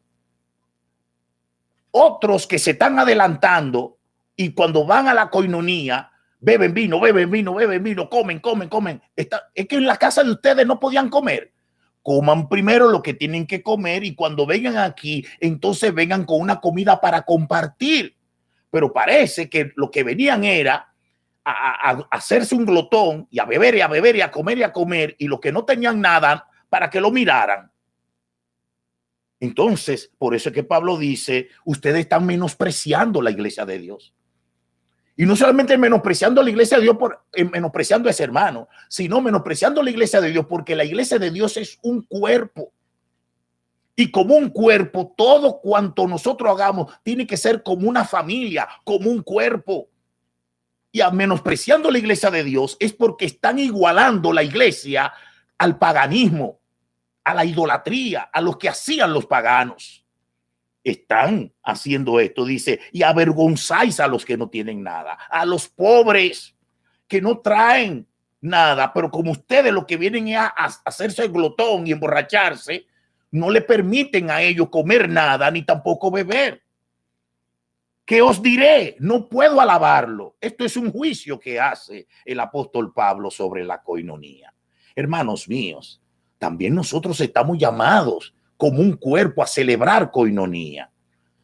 Otros 1.97 2.45
que 2.45 2.59
se 2.59 2.71
están 2.71 2.99
adelantando 2.99 3.99
y 4.35 4.51
cuando 4.51 4.85
van 4.85 5.07
a 5.07 5.13
la 5.13 5.29
coinonía 5.29 6.11
beben 6.41 6.73
vino, 6.73 6.99
beben 6.99 7.31
vino, 7.31 7.53
beben 7.53 7.81
vino, 7.81 8.09
comen, 8.09 8.39
comen, 8.39 8.67
comen. 8.67 9.01
Está, 9.15 9.43
es 9.55 9.65
que 9.65 9.77
en 9.77 9.85
la 9.85 9.95
casa 9.95 10.21
de 10.21 10.31
ustedes 10.31 10.67
no 10.67 10.77
podían 10.77 11.09
comer. 11.09 11.53
Coman 12.03 12.49
primero 12.49 12.89
lo 12.89 13.01
que 13.01 13.13
tienen 13.13 13.47
que 13.47 13.63
comer 13.63 14.03
y 14.03 14.13
cuando 14.13 14.45
vengan 14.45 14.75
aquí, 14.75 15.25
entonces 15.39 15.93
vengan 15.93 16.25
con 16.25 16.41
una 16.41 16.59
comida 16.59 16.99
para 16.99 17.21
compartir. 17.21 18.17
Pero 18.69 18.91
parece 18.91 19.49
que 19.49 19.71
lo 19.77 19.89
que 19.89 20.03
venían 20.03 20.43
era 20.43 20.93
a, 21.45 21.91
a, 21.91 22.07
hacerse 22.11 22.55
un 22.55 22.65
glotón 22.65 23.25
y 23.31 23.39
a 23.39 23.45
beber 23.45 23.73
y 23.73 23.79
a 23.79 23.87
beber 23.87 24.17
y 24.17 24.21
a 24.21 24.31
comer 24.31 24.57
y 24.57 24.63
a 24.63 24.73
comer 24.73 25.15
y 25.17 25.29
los 25.29 25.39
que 25.39 25.53
no 25.53 25.63
tenían 25.63 26.01
nada 26.01 26.45
para 26.69 26.89
que 26.89 26.99
lo 26.99 27.09
miraran. 27.09 27.71
Entonces, 29.45 30.11
por 30.17 30.33
eso 30.33 30.49
es 30.49 30.55
que 30.55 30.63
Pablo 30.63 30.97
dice, 30.97 31.49
ustedes 31.65 31.99
están 31.99 32.25
menospreciando 32.25 33.21
la 33.21 33.29
iglesia 33.29 33.63
de 33.65 33.77
Dios. 33.77 34.13
Y 35.15 35.25
no 35.25 35.35
solamente 35.35 35.77
menospreciando 35.77 36.41
la 36.41 36.49
iglesia 36.49 36.77
de 36.77 36.83
Dios 36.83 36.97
por 36.97 37.25
eh, 37.31 37.45
menospreciando 37.45 38.09
a 38.09 38.11
ese 38.11 38.23
hermano, 38.23 38.67
sino 38.89 39.21
menospreciando 39.21 39.83
la 39.83 39.91
iglesia 39.91 40.19
de 40.19 40.31
Dios 40.31 40.47
porque 40.49 40.75
la 40.75 40.83
iglesia 40.83 41.19
de 41.19 41.29
Dios 41.29 41.57
es 41.57 41.77
un 41.83 42.01
cuerpo. 42.01 42.73
Y 43.95 44.11
como 44.11 44.35
un 44.35 44.49
cuerpo, 44.49 45.13
todo 45.15 45.61
cuanto 45.61 46.07
nosotros 46.07 46.51
hagamos 46.51 46.91
tiene 47.03 47.27
que 47.27 47.37
ser 47.37 47.61
como 47.61 47.87
una 47.87 48.03
familia, 48.03 48.67
como 48.83 49.09
un 49.09 49.21
cuerpo. 49.21 49.87
Y 50.91 51.01
a 51.01 51.11
menospreciando 51.11 51.91
la 51.91 51.99
iglesia 51.99 52.31
de 52.31 52.43
Dios 52.43 52.77
es 52.79 52.93
porque 52.93 53.25
están 53.25 53.59
igualando 53.59 54.33
la 54.33 54.43
iglesia 54.43 55.13
al 55.59 55.77
paganismo, 55.77 56.59
a 57.25 57.33
la 57.33 57.43
idolatría, 57.43 58.29
a 58.31 58.39
lo 58.39 58.57
que 58.57 58.69
hacían 58.69 59.11
los 59.11 59.25
paganos 59.25 60.05
están 60.85 61.51
haciendo 61.63 62.19
esto, 62.19 62.45
dice, 62.45 62.79
y 62.91 63.01
avergonzáis 63.01 63.99
a 63.99 64.07
los 64.07 64.23
que 64.23 64.37
no 64.37 64.49
tienen 64.49 64.83
nada, 64.83 65.13
a 65.29 65.43
los 65.43 65.67
pobres 65.67 66.55
que 67.07 67.21
no 67.21 67.39
traen 67.39 68.07
nada, 68.39 68.93
pero 68.93 69.09
como 69.09 69.31
ustedes 69.31 69.73
lo 69.73 69.87
que 69.87 69.97
vienen 69.97 70.35
a, 70.35 70.45
hacerse 70.85 71.27
glotón 71.27 71.87
y 71.87 71.91
emborracharse, 71.91 72.85
no 73.31 73.49
le 73.49 73.61
permiten 73.61 74.29
a 74.29 74.43
ellos 74.43 74.69
comer 74.69 75.09
nada 75.09 75.49
ni 75.49 75.63
tampoco 75.63 76.11
beber. 76.11 76.61
¿Qué 78.05 78.21
os 78.21 78.39
diré? 78.39 78.95
No 78.99 79.27
puedo 79.27 79.59
alabarlo. 79.59 80.35
Esto 80.39 80.63
es 80.63 80.77
un 80.77 80.91
juicio 80.91 81.39
que 81.39 81.59
hace 81.59 82.07
el 82.23 82.39
apóstol 82.39 82.93
Pablo 82.93 83.31
sobre 83.31 83.65
la 83.65 83.81
coinonía. 83.81 84.53
Hermanos 84.95 85.49
míos, 85.49 85.99
también 86.37 86.75
nosotros 86.75 87.19
estamos 87.21 87.57
llamados 87.57 88.33
como 88.57 88.79
un 88.79 88.93
cuerpo 88.93 89.43
a 89.43 89.47
celebrar 89.47 90.11
coinonía. 90.11 90.91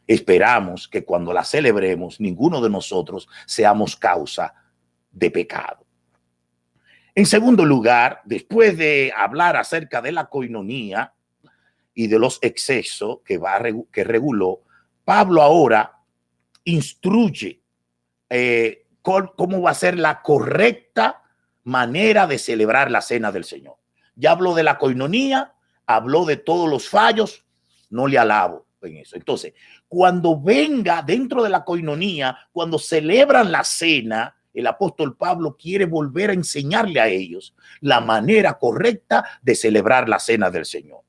Esperamos 0.07 0.88
que 0.88 1.05
cuando 1.05 1.33
la 1.33 1.43
celebremos, 1.43 2.19
ninguno 2.19 2.62
de 2.62 2.69
nosotros 2.69 3.27
seamos 3.45 3.95
causa 3.95 4.53
de 5.12 5.31
pecado. 5.31 5.86
En 7.13 7.25
segundo 7.25 7.65
lugar, 7.65 8.21
después 8.25 8.77
de 8.77 9.13
hablar 9.15 9.57
acerca 9.57 10.01
de 10.01 10.12
la 10.12 10.27
coinonía 10.27 11.13
y 11.93 12.07
de 12.07 12.19
los 12.19 12.39
excesos 12.41 13.19
que, 13.25 13.38
va, 13.38 13.62
que 13.91 14.03
reguló, 14.03 14.62
Pablo 15.03 15.41
ahora 15.41 16.00
instruye 16.63 17.62
eh, 18.29 18.86
cómo 19.01 19.62
va 19.62 19.71
a 19.71 19.75
ser 19.75 19.98
la 19.98 20.21
correcta 20.21 21.24
manera 21.63 22.27
de 22.27 22.38
celebrar 22.38 22.89
la 22.89 23.01
cena 23.01 23.31
del 23.31 23.43
Señor. 23.43 23.80
Ya 24.15 24.32
habló 24.32 24.53
de 24.53 24.63
la 24.63 24.77
coinonía, 24.77 25.53
habló 25.86 26.25
de 26.25 26.38
todos 26.38 26.70
los 26.70 26.88
fallos, 26.88 27.46
no 27.89 28.08
le 28.08 28.18
alabo 28.18 28.68
en 28.82 28.98
eso. 28.98 29.15
Entonces, 29.15 29.53
cuando 29.88 30.39
venga 30.39 31.01
dentro 31.01 31.44
de 31.44 31.50
la 31.50 31.63
coinonía, 31.63 32.38
cuando 32.51 32.80
celebran 32.80 33.51
la 33.51 33.63
cena, 33.63 34.36
el 34.53 34.68
apóstol 34.68 35.15
Pablo 35.15 35.56
quiere 35.56 35.86
volver 35.86 36.32
a 36.32 36.34
enseñarle 36.34 37.00
a 37.00 37.08
ellos 37.08 37.56
la 37.80 38.01
manera 38.01 38.58
correcta 38.58 39.24
de 39.41 39.56
celebrar 39.56 40.10
la 40.10 40.20
cena 40.20 40.50
del 40.50 40.65
Señor. 40.65 41.01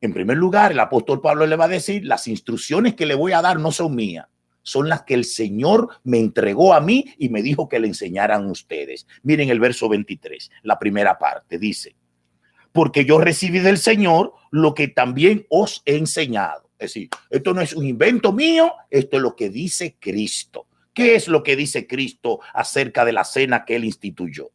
En 0.00 0.12
primer 0.12 0.36
lugar, 0.36 0.72
el 0.72 0.80
apóstol 0.80 1.20
Pablo 1.20 1.46
le 1.46 1.56
va 1.56 1.64
a 1.64 1.68
decir, 1.68 2.04
las 2.04 2.28
instrucciones 2.28 2.94
que 2.94 3.06
le 3.06 3.14
voy 3.14 3.32
a 3.32 3.40
dar 3.40 3.58
no 3.58 3.72
son 3.72 3.94
mías, 3.94 4.26
son 4.64 4.88
las 4.88 5.02
que 5.02 5.14
el 5.14 5.24
Señor 5.24 5.88
me 6.02 6.18
entregó 6.18 6.74
a 6.74 6.80
mí 6.80 7.04
y 7.18 7.28
me 7.28 7.42
dijo 7.42 7.68
que 7.68 7.78
le 7.78 7.86
enseñaran 7.86 8.50
ustedes. 8.50 9.06
Miren 9.22 9.50
el 9.50 9.60
verso 9.60 9.88
23, 9.88 10.50
la 10.64 10.78
primera 10.78 11.16
parte, 11.18 11.58
dice, 11.58 11.94
porque 12.72 13.04
yo 13.04 13.18
recibí 13.20 13.60
del 13.60 13.78
Señor 13.78 14.32
lo 14.50 14.74
que 14.74 14.88
también 14.88 15.46
os 15.48 15.82
he 15.86 15.96
enseñado. 15.96 16.70
Es 16.78 16.90
decir, 16.90 17.08
esto 17.30 17.54
no 17.54 17.60
es 17.60 17.74
un 17.74 17.86
invento 17.86 18.32
mío, 18.32 18.72
esto 18.90 19.18
es 19.18 19.22
lo 19.22 19.36
que 19.36 19.48
dice 19.48 19.96
Cristo. 20.00 20.66
¿Qué 20.92 21.14
es 21.14 21.28
lo 21.28 21.42
que 21.42 21.56
dice 21.56 21.86
Cristo 21.86 22.40
acerca 22.52 23.04
de 23.04 23.12
la 23.12 23.24
cena 23.24 23.64
que 23.64 23.76
él 23.76 23.84
instituyó? 23.84 24.50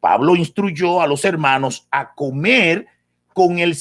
Pablo 0.00 0.36
instruyó 0.36 1.00
a 1.00 1.06
los 1.06 1.24
hermanos 1.24 1.88
a 1.90 2.14
comer 2.14 2.86
con 3.32 3.58
el 3.58 3.76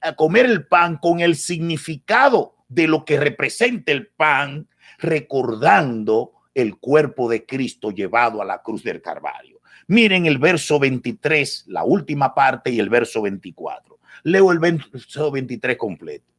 a 0.00 0.14
comer 0.14 0.46
el 0.46 0.66
pan 0.66 0.98
con 0.98 1.20
el 1.20 1.36
significado 1.36 2.56
de 2.68 2.86
lo 2.86 3.04
que 3.04 3.18
representa 3.18 3.92
el 3.92 4.08
pan, 4.08 4.68
recordando 5.02 6.32
el 6.54 6.78
cuerpo 6.78 7.28
de 7.28 7.44
Cristo 7.44 7.90
llevado 7.90 8.40
a 8.40 8.44
la 8.44 8.62
cruz 8.62 8.82
del 8.82 9.02
Calvario. 9.02 9.60
Miren 9.88 10.26
el 10.26 10.38
verso 10.38 10.78
23, 10.78 11.64
la 11.68 11.84
última 11.84 12.34
parte, 12.34 12.70
y 12.70 12.78
el 12.78 12.88
verso 12.88 13.22
24. 13.22 13.98
Leo 14.22 14.52
el 14.52 14.58
verso 14.58 15.30
23 15.30 15.76
completo. 15.76 16.32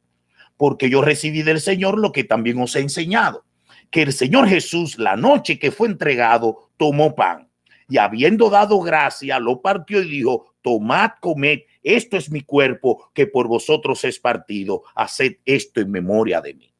Porque 0.56 0.88
yo 0.88 1.02
recibí 1.02 1.42
del 1.42 1.60
Señor 1.60 1.98
lo 1.98 2.10
que 2.10 2.24
también 2.24 2.58
os 2.60 2.74
he 2.74 2.80
enseñado, 2.80 3.44
que 3.90 4.02
el 4.02 4.12
Señor 4.12 4.48
Jesús, 4.48 4.98
la 4.98 5.16
noche 5.16 5.58
que 5.58 5.70
fue 5.70 5.88
entregado, 5.88 6.70
tomó 6.76 7.14
pan 7.14 7.48
y 7.88 7.98
habiendo 7.98 8.50
dado 8.50 8.80
gracia, 8.80 9.38
lo 9.38 9.60
partió 9.60 10.02
y 10.02 10.08
dijo, 10.08 10.54
tomad, 10.62 11.10
comed, 11.20 11.60
esto 11.82 12.16
es 12.16 12.30
mi 12.30 12.40
cuerpo 12.40 13.10
que 13.12 13.26
por 13.26 13.46
vosotros 13.46 14.04
es 14.04 14.18
partido, 14.18 14.82
haced 14.94 15.36
esto 15.44 15.80
en 15.80 15.90
memoria 15.90 16.40
de 16.40 16.54
mí. 16.54 16.73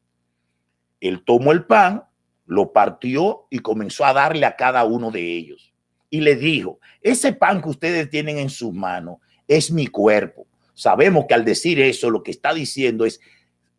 Él 1.04 1.22
tomó 1.22 1.52
el 1.52 1.66
pan, 1.66 2.04
lo 2.46 2.72
partió 2.72 3.46
y 3.50 3.58
comenzó 3.58 4.06
a 4.06 4.14
darle 4.14 4.46
a 4.46 4.56
cada 4.56 4.84
uno 4.84 5.10
de 5.10 5.20
ellos. 5.20 5.74
Y 6.08 6.22
le 6.22 6.34
dijo, 6.34 6.80
ese 7.02 7.34
pan 7.34 7.60
que 7.60 7.68
ustedes 7.68 8.08
tienen 8.08 8.38
en 8.38 8.48
sus 8.48 8.72
manos 8.72 9.18
es 9.46 9.70
mi 9.70 9.86
cuerpo. 9.86 10.46
Sabemos 10.72 11.26
que 11.28 11.34
al 11.34 11.44
decir 11.44 11.78
eso, 11.78 12.08
lo 12.08 12.22
que 12.22 12.30
está 12.30 12.54
diciendo 12.54 13.04
es, 13.04 13.20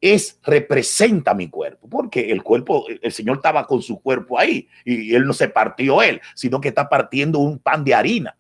es 0.01 0.39
representa 0.43 1.33
mi 1.33 1.49
cuerpo, 1.49 1.89
porque 1.89 2.31
el 2.31 2.43
cuerpo, 2.43 2.85
el 3.01 3.11
Señor 3.11 3.37
estaba 3.37 3.65
con 3.65 3.81
su 3.81 3.99
cuerpo 3.99 4.37
ahí 4.37 4.67
y 4.83 5.15
él 5.15 5.25
no 5.25 5.33
se 5.33 5.49
partió 5.49 6.03
él, 6.03 6.21
sino 6.35 6.61
que 6.61 6.67
está 6.67 6.87
partiendo 6.87 7.39
un 7.39 7.57
pan 7.57 7.83
de 7.83 7.95
harina. 7.95 8.37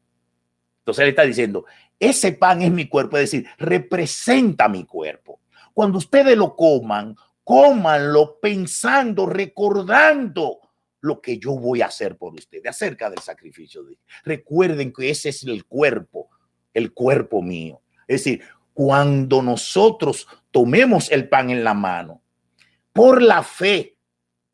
Entonces 0.79 1.01
él 1.01 1.09
está 1.09 1.23
diciendo, 1.23 1.65
ese 1.99 2.33
pan 2.33 2.61
es 2.61 2.69
mi 2.69 2.87
cuerpo, 2.87 3.17
es 3.17 3.31
decir, 3.31 3.47
representa 3.57 4.69
mi 4.69 4.85
cuerpo. 4.85 5.39
Cuando 5.73 5.97
ustedes 5.97 6.37
lo 6.37 6.55
coman, 6.55 7.15
cómanlo 7.45 8.39
pensando, 8.41 9.25
recordando 9.25 10.59
lo 10.99 11.21
que 11.21 11.37
yo 11.37 11.51
voy 11.51 11.81
a 11.81 11.85
hacer 11.85 12.17
por 12.17 12.33
ustedes 12.33 12.65
acerca 12.65 13.09
del 13.09 13.19
sacrificio. 13.19 13.83
De... 13.83 13.97
Recuerden 14.23 14.91
que 14.91 15.11
ese 15.11 15.29
es 15.29 15.43
el 15.43 15.65
cuerpo, 15.65 16.29
el 16.73 16.91
cuerpo 16.91 17.41
mío. 17.41 17.81
Es 18.07 18.23
decir, 18.23 18.41
cuando 18.73 19.41
nosotros 19.41 20.27
tomemos 20.51 21.11
el 21.11 21.29
pan 21.29 21.51
en 21.51 21.63
la 21.63 21.75
mano, 21.75 22.21
por 22.91 23.21
la 23.21 23.43
fe, 23.43 23.95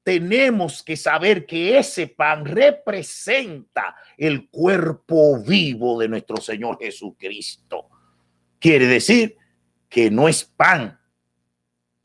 tenemos 0.03 0.83
que 0.83 0.97
saber 0.97 1.45
que 1.45 1.77
ese 1.77 2.07
pan 2.07 2.43
representa 2.43 3.95
el 4.17 4.49
cuerpo 4.49 5.41
vivo 5.41 5.99
de 5.99 6.09
nuestro 6.09 6.37
Señor 6.37 6.77
Jesucristo. 6.79 7.87
Quiere 8.59 8.87
decir 8.87 9.37
que 9.87 10.11
no 10.11 10.27
es 10.27 10.43
pan. 10.43 10.99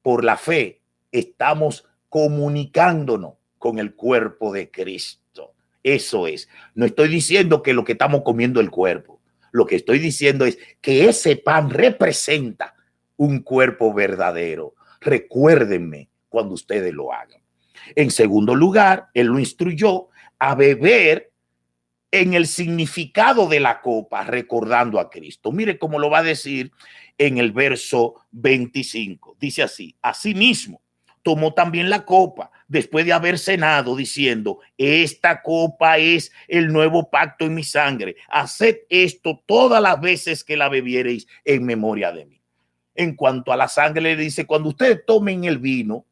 Por 0.07 0.23
la 0.23 0.37
fe 0.37 0.83
estamos 1.11 1.85
comunicándonos 2.09 3.35
con 3.59 3.81
el 3.81 3.97
cuerpo 3.97 4.53
de 4.53 4.71
Cristo. 4.71 5.55
Eso 5.83 6.29
es. 6.29 6.49
No 6.77 6.87
estoy 6.87 7.09
diciendo 7.09 7.61
que 7.61 7.75
lo 7.75 7.83
que 7.83 7.95
estamos 7.95 8.23
comiendo 8.23 8.61
el 8.61 8.71
cuerpo. 8.71 9.21
Lo 9.51 9.67
que 9.67 9.75
estoy 9.75 9.99
diciendo 9.99 10.47
es 10.47 10.59
que 10.81 11.09
ese 11.09 11.35
pan 11.35 11.71
representa 11.71 12.77
un 13.17 13.41
cuerpo 13.41 13.93
verdadero. 13.93 14.77
Recuérdenme 15.01 16.09
cuando 16.29 16.55
ustedes 16.55 16.95
lo 16.95 17.13
hagan. 17.13 17.43
En 17.97 18.13
segundo 18.13 18.55
lugar, 18.55 19.09
él 19.13 19.27
lo 19.27 19.41
instruyó 19.41 20.07
a 20.39 20.55
beber 20.55 21.33
en 22.11 22.35
el 22.35 22.47
significado 22.47 23.49
de 23.49 23.61
la 23.61 23.81
copa, 23.81 24.25
recordando 24.25 25.01
a 25.01 25.11
Cristo. 25.11 25.53
Mire 25.53 25.79
cómo 25.79 25.99
lo 25.99 26.11
va 26.11 26.19
a 26.19 26.23
decir 26.23 26.73
en 27.19 27.39
el 27.39 27.53
verso 27.53 28.15
25. 28.33 29.37
Dice 29.41 29.63
así, 29.63 29.97
asimismo, 30.03 30.83
tomó 31.23 31.55
también 31.55 31.91
la 31.91 32.05
copa 32.05 32.53
después 32.69 33.05
de 33.05 33.13
haber 33.13 33.39
cenado, 33.39 33.97
diciendo, 33.97 34.61
esta 34.79 35.43
copa 35.43 35.99
es 35.99 36.31
el 36.47 36.69
nuevo 36.73 37.11
pacto 37.11 37.45
en 37.45 37.55
mi 37.55 37.65
sangre. 37.65 38.17
Haced 38.29 38.83
esto 38.89 39.43
todas 39.45 39.83
las 39.83 40.01
veces 40.01 40.45
que 40.45 40.57
la 40.57 40.69
bebiereis 40.69 41.27
en 41.45 41.65
memoria 41.65 42.13
de 42.13 42.27
mí. 42.27 42.41
En 42.95 43.15
cuanto 43.15 43.53
a 43.53 43.57
la 43.57 43.69
sangre, 43.69 44.03
le 44.03 44.17
dice, 44.17 44.47
cuando 44.47 44.69
ustedes 44.69 45.05
tomen 45.05 45.45
el 45.45 45.59
vino, 45.59 46.07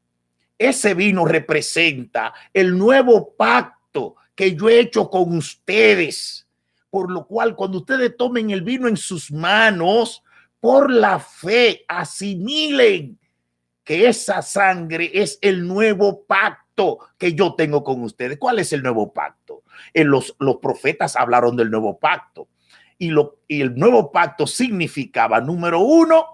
ese 0.59 0.95
vino 0.95 1.25
representa 1.25 2.33
el 2.53 2.77
nuevo 2.77 3.35
pacto 3.37 4.17
que 4.35 4.55
yo 4.55 4.69
he 4.69 4.81
hecho 4.81 5.11
con 5.11 5.37
ustedes. 5.37 6.47
Por 6.91 7.11
lo 7.11 7.27
cual, 7.27 7.57
cuando 7.57 7.79
ustedes 7.79 8.17
tomen 8.17 8.51
el 8.51 8.63
vino 8.63 8.87
en 8.87 8.97
sus 8.97 9.33
manos, 9.33 10.23
por 10.61 10.91
la 10.91 11.19
fe, 11.19 11.85
asimilen 11.89 13.19
que 13.85 14.09
esa 14.09 14.41
sangre 14.43 15.11
es 15.13 15.39
el 15.43 15.67
nuevo 15.67 16.25
pacto 16.25 17.01
que 17.19 17.35
yo 17.35 17.55
tengo 17.55 17.85
con 17.85 18.03
ustedes. 18.03 18.39
¿Cuál 18.39 18.59
es 18.59 18.73
el 18.73 18.83
nuevo 18.83 19.13
pacto? 19.13 19.63
En 19.93 20.09
los, 20.09 20.35
los 20.39 20.57
profetas 20.57 21.17
hablaron 21.17 21.57
del 21.57 21.71
nuevo 21.71 21.99
pacto. 21.99 22.49
Y, 22.97 23.09
lo, 23.11 23.41
y 23.47 23.61
el 23.61 23.75
nuevo 23.75 24.11
pacto 24.11 24.47
significaba, 24.47 25.41
número 25.41 25.81
uno, 25.81 26.25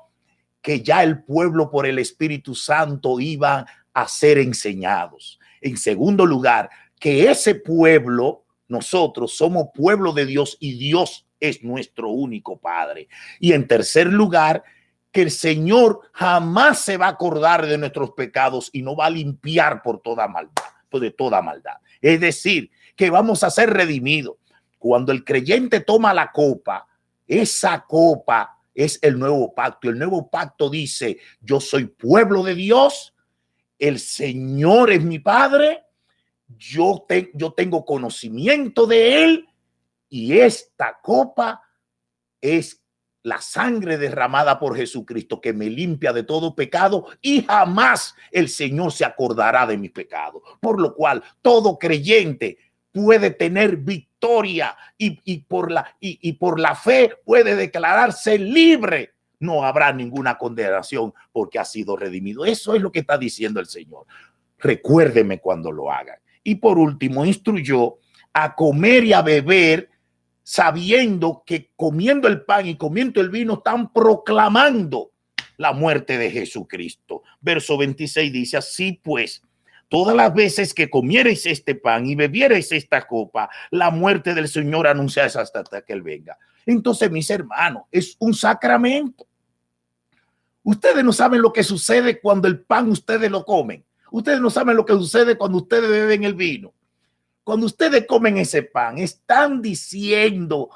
que 0.62 0.82
ya 0.82 1.02
el 1.02 1.22
pueblo 1.24 1.70
por 1.70 1.86
el 1.86 1.98
Espíritu 1.98 2.54
Santo 2.54 3.18
iba 3.18 3.66
a 3.92 4.08
ser 4.08 4.38
enseñados. 4.38 5.40
En 5.60 5.76
segundo 5.76 6.26
lugar, 6.26 6.70
que 7.00 7.28
ese 7.28 7.56
pueblo, 7.56 8.44
nosotros 8.68 9.32
somos 9.34 9.70
pueblo 9.74 10.12
de 10.12 10.26
Dios 10.26 10.56
y 10.60 10.78
Dios 10.78 11.26
es 11.40 11.64
nuestro 11.64 12.10
único 12.10 12.58
Padre. 12.58 13.08
Y 13.40 13.54
en 13.54 13.66
tercer 13.66 14.06
lugar, 14.06 14.62
que 15.10 15.22
el 15.22 15.30
Señor 15.30 16.02
jamás 16.12 16.82
se 16.82 16.96
va 16.96 17.06
a 17.06 17.10
acordar 17.10 17.66
de 17.66 17.78
nuestros 17.78 18.12
pecados 18.12 18.70
y 18.72 18.82
no 18.82 18.94
va 18.94 19.06
a 19.06 19.10
limpiar 19.10 19.82
por 19.82 20.00
toda 20.00 20.28
maldad, 20.28 20.62
pues 20.88 21.00
de 21.00 21.10
toda 21.10 21.42
maldad. 21.42 21.78
Es 22.00 22.20
decir, 22.20 22.70
que 22.94 23.10
vamos 23.10 23.42
a 23.42 23.50
ser 23.50 23.70
redimidos. 23.70 24.36
Cuando 24.78 25.10
el 25.10 25.24
creyente 25.24 25.80
toma 25.80 26.14
la 26.14 26.30
copa, 26.30 26.86
esa 27.26 27.84
copa 27.86 28.58
es 28.74 28.98
el 29.02 29.18
nuevo 29.18 29.52
pacto. 29.52 29.88
El 29.88 29.98
nuevo 29.98 30.30
pacto 30.30 30.70
dice, 30.70 31.18
yo 31.40 31.60
soy 31.60 31.86
pueblo 31.86 32.42
de 32.42 32.54
Dios, 32.54 33.14
el 33.78 33.98
Señor 33.98 34.92
es 34.92 35.02
mi 35.02 35.18
Padre, 35.18 35.82
yo, 36.58 37.06
yo 37.34 37.52
tengo 37.52 37.84
conocimiento 37.84 38.86
de 38.86 39.24
Él 39.24 39.48
y 40.08 40.38
esta 40.38 40.98
copa 41.02 41.62
es 42.40 42.82
la 43.22 43.40
sangre 43.40 43.98
derramada 43.98 44.58
por 44.58 44.76
Jesucristo 44.76 45.40
que 45.40 45.52
me 45.52 45.68
limpia 45.68 46.12
de 46.12 46.22
todo 46.22 46.54
pecado 46.54 47.06
y 47.20 47.42
jamás 47.42 48.14
el 48.30 48.48
Señor 48.48 48.92
se 48.92 49.04
acordará 49.04 49.66
de 49.66 49.76
mi 49.76 49.90
pecado. 49.90 50.42
Por 50.60 50.80
lo 50.80 50.94
cual 50.94 51.22
todo 51.42 51.78
creyente 51.78 52.58
puede 52.92 53.30
tener 53.30 53.76
victoria 53.76 54.76
y, 54.96 55.38
por, 55.40 55.70
la, 55.70 55.96
y 56.00 56.32
por 56.32 56.58
la 56.58 56.74
fe 56.74 57.12
puede 57.24 57.54
declararse 57.54 58.38
libre. 58.38 59.14
No 59.38 59.64
habrá 59.64 59.92
ninguna 59.92 60.36
condenación 60.36 61.14
porque 61.32 61.58
ha 61.58 61.64
sido 61.64 61.96
redimido. 61.96 62.44
Eso 62.44 62.74
es 62.74 62.82
lo 62.82 62.90
que 62.90 63.00
está 63.00 63.16
diciendo 63.16 63.60
el 63.60 63.66
Señor. 63.66 64.06
Recuérdeme 64.58 65.40
cuando 65.40 65.72
lo 65.72 65.90
hagan. 65.90 66.18
Y 66.42 66.56
por 66.56 66.78
último, 66.78 67.24
instruyó 67.24 67.98
a 68.32 68.54
comer 68.54 69.04
y 69.04 69.12
a 69.12 69.22
beber 69.22 69.90
sabiendo 70.42 71.42
que 71.46 71.70
comiendo 71.76 72.26
el 72.26 72.42
pan 72.42 72.66
y 72.66 72.76
comiendo 72.76 73.20
el 73.20 73.30
vino 73.30 73.54
están 73.54 73.92
proclamando 73.92 75.12
la 75.56 75.72
muerte 75.72 76.16
de 76.18 76.30
Jesucristo. 76.30 77.22
Verso 77.40 77.76
26 77.76 78.32
dice, 78.32 78.56
así 78.56 79.00
pues, 79.02 79.42
todas 79.88 80.16
las 80.16 80.32
veces 80.32 80.72
que 80.72 80.88
comiereis 80.88 81.44
este 81.46 81.74
pan 81.74 82.06
y 82.06 82.14
bebiereis 82.14 82.72
esta 82.72 83.06
copa, 83.06 83.50
la 83.70 83.90
muerte 83.90 84.34
del 84.34 84.48
Señor 84.48 84.86
anunciáis 84.86 85.36
hasta 85.36 85.62
que 85.82 85.92
Él 85.92 86.02
venga. 86.02 86.38
Entonces, 86.64 87.10
mis 87.10 87.28
hermanos, 87.30 87.84
es 87.90 88.16
un 88.18 88.32
sacramento. 88.34 89.26
Ustedes 90.62 91.04
no 91.04 91.12
saben 91.12 91.42
lo 91.42 91.52
que 91.52 91.62
sucede 91.62 92.20
cuando 92.20 92.48
el 92.48 92.60
pan 92.60 92.90
ustedes 92.90 93.30
lo 93.30 93.44
comen. 93.44 93.84
Ustedes 94.10 94.40
no 94.40 94.50
saben 94.50 94.76
lo 94.76 94.84
que 94.84 94.94
sucede 94.94 95.36
cuando 95.36 95.58
ustedes 95.58 95.90
beben 95.90 96.24
el 96.24 96.34
vino. 96.34 96.72
Cuando 97.44 97.66
ustedes 97.66 98.06
comen 98.06 98.36
ese 98.36 98.62
pan, 98.62 98.98
están 98.98 99.60
diciendo 99.62 100.70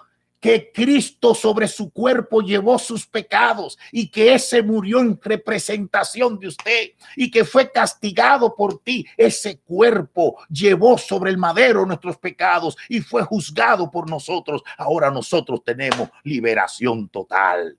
que 0.44 0.70
Cristo 0.74 1.34
sobre 1.34 1.66
su 1.66 1.90
cuerpo 1.90 2.42
llevó 2.42 2.78
sus 2.78 3.06
pecados 3.06 3.78
y 3.90 4.10
que 4.10 4.34
ese 4.34 4.62
murió 4.62 5.00
en 5.00 5.18
representación 5.22 6.38
de 6.38 6.48
usted 6.48 6.90
y 7.16 7.30
que 7.30 7.46
fue 7.46 7.72
castigado 7.72 8.54
por 8.54 8.80
ti. 8.80 9.06
Ese 9.16 9.60
cuerpo 9.60 10.36
llevó 10.50 10.98
sobre 10.98 11.30
el 11.30 11.38
madero 11.38 11.86
nuestros 11.86 12.18
pecados 12.18 12.76
y 12.90 13.00
fue 13.00 13.22
juzgado 13.22 13.90
por 13.90 14.10
nosotros. 14.10 14.62
Ahora 14.76 15.10
nosotros 15.10 15.64
tenemos 15.64 16.10
liberación 16.24 17.08
total. 17.08 17.78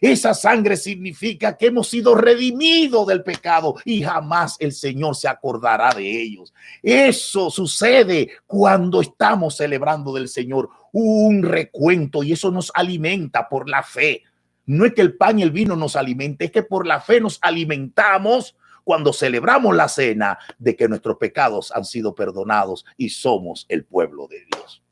Esa 0.00 0.32
sangre 0.32 0.76
significa 0.76 1.58
que 1.58 1.66
hemos 1.66 1.88
sido 1.88 2.14
redimidos 2.14 3.06
del 3.06 3.22
pecado 3.22 3.74
y 3.84 4.02
jamás 4.02 4.56
el 4.58 4.72
Señor 4.72 5.14
se 5.14 5.28
acordará 5.28 5.92
de 5.92 6.22
ellos. 6.22 6.54
Eso 6.82 7.50
sucede 7.50 8.30
cuando 8.46 9.02
estamos 9.02 9.56
celebrando 9.56 10.14
del 10.14 10.28
Señor 10.28 10.70
un 10.92 11.42
recuento 11.42 12.22
y 12.22 12.32
eso 12.32 12.50
nos 12.50 12.72
alimenta 12.74 13.48
por 13.48 13.68
la 13.68 13.82
fe. 13.82 14.22
No 14.64 14.86
es 14.86 14.94
que 14.94 15.02
el 15.02 15.16
pan 15.16 15.38
y 15.38 15.42
el 15.42 15.50
vino 15.50 15.76
nos 15.76 15.96
alimente, 15.96 16.46
es 16.46 16.50
que 16.50 16.62
por 16.62 16.86
la 16.86 17.00
fe 17.00 17.20
nos 17.20 17.38
alimentamos 17.42 18.56
cuando 18.84 19.12
celebramos 19.12 19.76
la 19.76 19.88
cena 19.88 20.38
de 20.58 20.76
que 20.76 20.88
nuestros 20.88 21.18
pecados 21.18 21.72
han 21.72 21.84
sido 21.84 22.14
perdonados 22.14 22.86
y 22.96 23.10
somos 23.10 23.66
el 23.68 23.84
pueblo 23.84 24.26
de 24.28 24.46
Dios. 24.46 24.82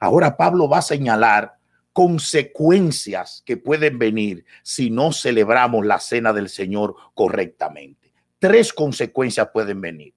Ahora 0.00 0.36
Pablo 0.36 0.68
va 0.68 0.78
a 0.78 0.82
señalar 0.82 1.59
consecuencias 2.00 3.42
que 3.44 3.58
pueden 3.58 3.98
venir 3.98 4.46
si 4.62 4.88
no 4.88 5.12
celebramos 5.12 5.84
la 5.84 6.00
cena 6.00 6.32
del 6.32 6.48
Señor 6.48 6.96
correctamente. 7.12 8.14
Tres 8.38 8.72
consecuencias 8.72 9.50
pueden 9.52 9.82
venir. 9.82 10.14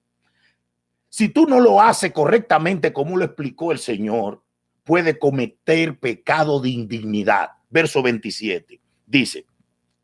Si 1.10 1.28
tú 1.28 1.46
no 1.46 1.60
lo 1.60 1.82
haces 1.82 2.10
correctamente, 2.10 2.94
como 2.94 3.18
lo 3.18 3.26
explicó 3.26 3.70
el 3.70 3.78
Señor, 3.78 4.42
puede 4.82 5.18
cometer 5.18 5.98
pecado 5.98 6.58
de 6.58 6.70
indignidad. 6.70 7.50
Verso 7.68 8.02
27 8.02 8.80
dice, 9.04 9.44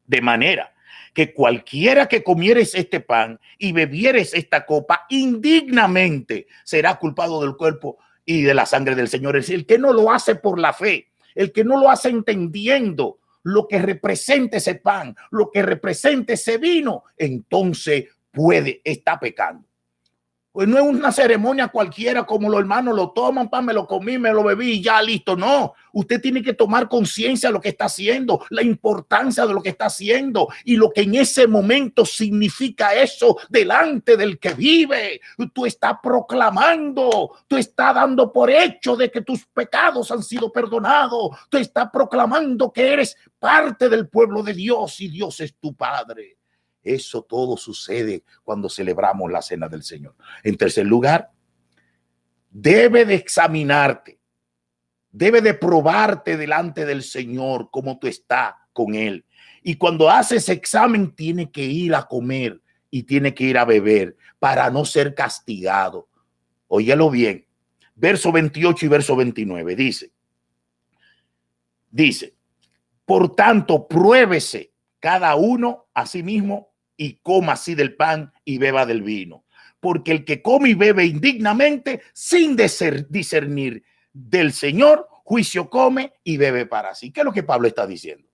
de 0.05 0.21
manera 0.21 0.75
que 1.15 1.33
cualquiera 1.33 2.09
que 2.09 2.23
comieres 2.23 2.75
este 2.75 3.01
pan 3.01 3.41
y 3.57 3.73
bebieres 3.73 4.35
esta 4.35 4.67
copa 4.67 5.07
indignamente 5.09 6.47
será 6.63 6.99
culpado 6.99 7.41
del 7.41 7.57
cuerpo 7.57 7.97
y 8.27 8.43
de 8.43 8.53
la 8.53 8.67
sangre 8.67 8.95
del 8.95 9.09
Señor. 9.09 9.39
Es 9.39 9.47
decir, 9.47 9.61
el 9.61 9.67
que 9.67 9.79
no 9.79 9.95
lo 9.95 10.13
hace 10.13 10.35
por 10.35 10.59
la 10.59 10.75
fe, 10.75 11.10
el 11.41 11.53
que 11.53 11.65
no 11.65 11.81
lo 11.81 11.89
hace 11.89 12.11
entendiendo 12.11 13.19
lo 13.45 13.67
que 13.67 13.79
representa 13.79 14.59
ese 14.59 14.75
pan, 14.75 15.17
lo 15.31 15.51
que 15.51 15.63
representa 15.63 16.35
ese 16.35 16.59
vino, 16.59 17.05
entonces 17.17 18.09
puede, 18.31 18.83
estar 18.85 19.19
pecando. 19.19 19.67
Pues 20.53 20.67
no 20.67 20.79
es 20.79 20.83
una 20.83 21.13
ceremonia 21.13 21.69
cualquiera 21.69 22.25
como 22.25 22.49
los 22.49 22.59
hermanos 22.59 22.97
lo 22.97 23.13
toman, 23.13 23.49
pan, 23.49 23.67
me 23.67 23.73
lo 23.73 23.87
comí, 23.87 24.19
me 24.19 24.33
lo 24.33 24.43
bebí 24.43 24.73
y 24.73 24.83
ya 24.83 25.01
listo. 25.01 25.37
No, 25.37 25.75
usted 25.93 26.21
tiene 26.21 26.43
que 26.43 26.55
tomar 26.55 26.89
conciencia 26.89 27.49
de 27.49 27.53
lo 27.53 27.61
que 27.61 27.69
está 27.69 27.85
haciendo, 27.85 28.45
la 28.51 28.63
importancia 28.63 29.47
de 29.47 29.55
lo 29.55 29.63
que 29.63 29.69
está 29.69 29.87
haciendo 29.87 30.49
y 30.65 30.75
lo 30.75 30.91
que 30.91 31.03
en 31.03 31.15
ese 31.15 31.47
momento 31.47 32.05
significa 32.05 32.95
eso 32.95 33.37
delante 33.49 34.17
del 34.17 34.41
que 34.41 34.55
vive. 34.55 35.21
Tú 35.55 35.67
estás 35.67 35.95
proclamando, 36.03 37.31
tú 37.47 37.57
estás 37.57 37.95
dando 37.95 38.33
por 38.33 38.51
hecho 38.51 38.97
de 38.97 39.09
que 39.09 39.21
tus 39.21 39.47
pecados 39.47 40.11
han 40.11 40.25
sido 40.25 40.51
perdonados, 40.51 41.31
tú 41.49 41.59
estás 41.59 41.91
proclamando 41.93 42.73
que 42.73 42.93
eres 42.93 43.17
parte 43.39 43.89
del 43.89 44.09
pueblo 44.09 44.43
de 44.43 44.55
Dios 44.55 45.01
y 45.01 45.09
Dios 45.11 45.39
es 45.39 45.55
tu 45.61 45.77
Padre. 45.77 46.40
Eso 46.83 47.23
todo 47.23 47.57
sucede 47.57 48.25
cuando 48.43 48.69
celebramos 48.69 49.31
la 49.31 49.43
cena 49.43 49.69
del 49.69 49.83
Señor. 49.83 50.15
En 50.43 50.57
tercer 50.57 50.87
lugar, 50.87 51.31
debe 52.51 53.05
de 53.05 53.15
examinarte, 53.15 54.19
debe 55.11 55.41
de 55.41 55.55
probarte 55.55 56.37
delante 56.37 56.87
del 56.87 57.03
Señor 57.03 57.69
cómo 57.71 57.99
tú 57.99 58.07
estás 58.07 58.55
con 58.73 58.95
Él. 58.95 59.25
Y 59.63 59.77
cuando 59.77 60.09
haces 60.09 60.49
examen, 60.49 61.15
tiene 61.15 61.51
que 61.51 61.65
ir 61.65 61.95
a 61.95 62.07
comer 62.07 62.61
y 62.91 63.03
tiene 63.03 63.35
que 63.35 63.45
ir 63.45 63.59
a 63.59 63.65
beber 63.65 64.17
para 64.39 64.71
no 64.71 64.85
ser 64.85 65.15
castigado. 65.15 66.09
Óyelo 66.67 67.11
bien. 67.11 67.47
Verso 67.95 68.33
28 68.33 68.87
y 68.87 68.89
verso 68.89 69.15
29 69.15 69.77
dice, 69.77 70.11
dice, 71.91 72.35
por 73.05 73.35
tanto, 73.35 73.87
pruébese 73.87 74.73
cada 74.99 75.35
uno 75.35 75.89
a 75.93 76.07
sí 76.07 76.23
mismo 76.23 76.70
y 77.01 77.15
coma 77.23 77.55
así 77.55 77.75
del 77.75 77.97
pan 77.97 78.31
y 78.45 78.59
beba 78.59 78.85
del 78.85 79.01
vino. 79.01 79.47
Porque 79.81 80.13
el 80.13 80.23
que 80.27 80.43
come 80.43 80.69
y 80.69 80.75
bebe 80.75 81.07
indignamente, 81.07 82.03
sin 82.13 82.55
discernir 82.55 83.83
del 84.13 84.53
Señor, 84.53 85.09
juicio 85.25 85.71
come 85.71 86.13
y 86.23 86.37
bebe 86.37 86.67
para 86.67 86.95
sí. 86.95 87.11
¿Qué 87.11 87.21
es 87.21 87.25
lo 87.25 87.33
que 87.33 87.43
Pablo 87.43 87.69
está 87.69 87.87
diciendo? 87.87 88.29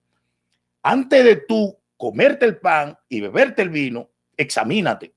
Antes 0.83 1.25
de 1.25 1.37
tú 1.37 1.79
comerte 1.97 2.45
el 2.45 2.57
pan 2.57 2.99
y 3.09 3.21
beberte 3.21 3.63
el 3.63 3.69
vino, 3.69 4.11
examínate, 4.37 5.15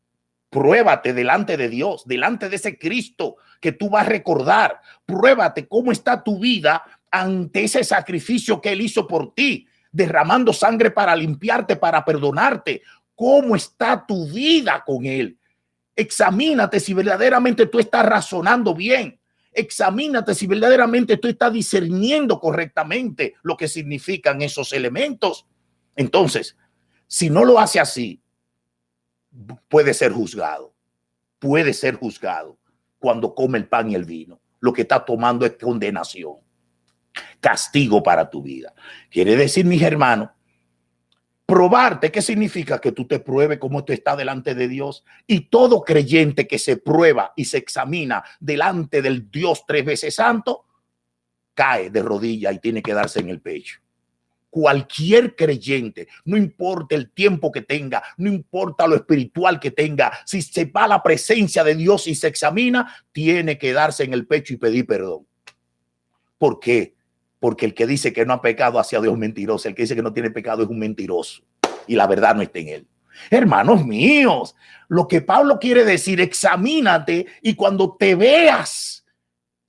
pruébate 0.52 1.16
delante 1.16 1.58
de 1.58 1.70
Dios, 1.70 2.04
delante 2.06 2.50
de 2.50 2.56
ese 2.56 2.78
Cristo 2.78 3.38
que 3.60 3.72
tú 3.72 3.90
vas 3.90 4.06
a 4.06 4.10
recordar. 4.10 4.80
Pruébate 5.08 5.68
cómo 5.68 5.92
está 5.92 6.24
tu 6.24 6.40
vida 6.40 6.84
ante 7.10 7.64
ese 7.64 7.84
sacrificio 7.84 8.62
que 8.62 8.74
Él 8.74 8.82
hizo 8.82 9.08
por 9.08 9.34
ti, 9.34 9.68
derramando 9.92 10.54
sangre 10.54 10.92
para 10.92 11.16
limpiarte, 11.16 11.76
para 11.76 12.06
perdonarte 12.06 12.84
cómo 13.20 13.54
está 13.54 14.06
tu 14.08 14.30
vida 14.30 14.82
con 14.86 15.06
Él. 15.06 15.38
Examínate 15.94 16.80
si 16.80 16.94
verdaderamente 16.94 17.66
tú 17.66 17.78
estás 17.78 18.06
razonando 18.06 18.74
bien. 18.74 19.20
Examínate 19.52 20.34
si 20.34 20.48
verdaderamente 20.48 21.18
tú 21.18 21.28
estás 21.28 21.52
discerniendo 21.52 22.40
correctamente 22.40 23.34
lo 23.44 23.58
que 23.58 23.68
significan 23.68 24.42
esos 24.42 24.72
elementos. 24.72 25.46
Entonces, 25.98 26.56
si 27.08 27.30
no 27.30 27.44
lo 27.44 27.60
hace 27.60 27.82
así, 27.82 28.22
puede 29.68 29.94
ser 29.94 30.14
juzgado. 30.14 30.74
Puede 31.40 31.74
ser 31.74 31.96
juzgado 31.96 32.58
cuando 33.00 33.36
come 33.36 33.58
el 33.58 33.68
pan 33.68 33.92
y 33.92 33.96
el 33.96 34.06
vino. 34.06 34.40
Lo 34.62 34.72
que 34.72 34.84
está 34.84 35.04
tomando 35.04 35.46
es 35.46 35.58
condenación, 35.62 36.36
castigo 37.42 38.02
para 38.02 38.30
tu 38.30 38.42
vida. 38.42 38.74
Quiere 39.10 39.36
decir, 39.36 39.66
mis 39.66 39.82
hermanos, 39.82 40.30
Probarte, 41.50 42.12
¿qué 42.12 42.22
significa? 42.22 42.80
Que 42.80 42.92
tú 42.92 43.08
te 43.08 43.18
pruebes 43.18 43.58
cómo 43.58 43.84
tú 43.84 43.92
estás 43.92 44.16
delante 44.16 44.54
de 44.54 44.68
Dios. 44.68 45.04
Y 45.26 45.50
todo 45.50 45.82
creyente 45.82 46.48
que 46.48 46.60
se 46.60 46.78
prueba 46.78 47.34
y 47.36 47.46
se 47.46 47.58
examina 47.58 48.24
delante 48.40 49.02
del 49.02 49.32
Dios 49.32 49.64
tres 49.66 49.84
veces 49.84 50.14
santo, 50.14 50.68
cae 51.56 51.90
de 51.90 52.04
rodilla 52.04 52.52
y 52.52 52.60
tiene 52.60 52.84
que 52.84 52.94
darse 52.94 53.22
en 53.22 53.30
el 53.30 53.42
pecho. 53.42 53.80
Cualquier 54.52 55.36
creyente, 55.36 56.08
no 56.24 56.38
importa 56.38 56.94
el 56.94 57.10
tiempo 57.10 57.52
que 57.52 57.64
tenga, 57.64 58.04
no 58.18 58.30
importa 58.30 58.86
lo 58.86 58.96
espiritual 58.96 59.60
que 59.60 59.72
tenga, 59.72 60.12
si 60.26 60.44
se 60.44 60.66
va 60.66 60.84
a 60.84 60.88
la 60.88 61.02
presencia 61.02 61.64
de 61.64 61.74
Dios 61.74 62.06
y 62.06 62.14
se 62.14 62.28
examina, 62.28 62.96
tiene 63.12 63.58
que 63.58 63.74
darse 63.74 64.04
en 64.04 64.14
el 64.14 64.28
pecho 64.28 64.54
y 64.54 64.58
pedir 64.58 64.86
perdón. 64.86 65.26
¿Por 66.38 66.60
qué? 66.60 66.99
Porque 67.40 67.66
el 67.66 67.74
que 67.74 67.88
dice 67.88 68.14
que 68.14 68.26
no 68.26 68.34
ha 68.34 68.42
pecado 68.42 68.80
hacia 68.80 69.00
Dios 69.02 69.18
mentiroso, 69.18 69.68
el 69.68 69.76
que 69.76 69.84
dice 69.84 69.96
que 69.96 70.02
no 70.02 70.14
tiene 70.14 70.32
pecado 70.32 70.64
es 70.64 70.70
un 70.70 70.80
mentiroso 70.80 71.42
y 71.88 71.96
la 71.96 72.08
verdad 72.08 72.36
no 72.36 72.42
está 72.42 72.60
en 72.60 72.68
él. 72.70 72.88
Hermanos 73.30 73.86
míos, 73.86 74.56
lo 74.88 75.08
que 75.08 75.22
Pablo 75.22 75.60
quiere 75.60 75.84
decir, 75.84 76.22
examínate 76.22 77.28
y 77.42 77.56
cuando 77.56 77.96
te 77.98 78.16
veas 78.16 79.06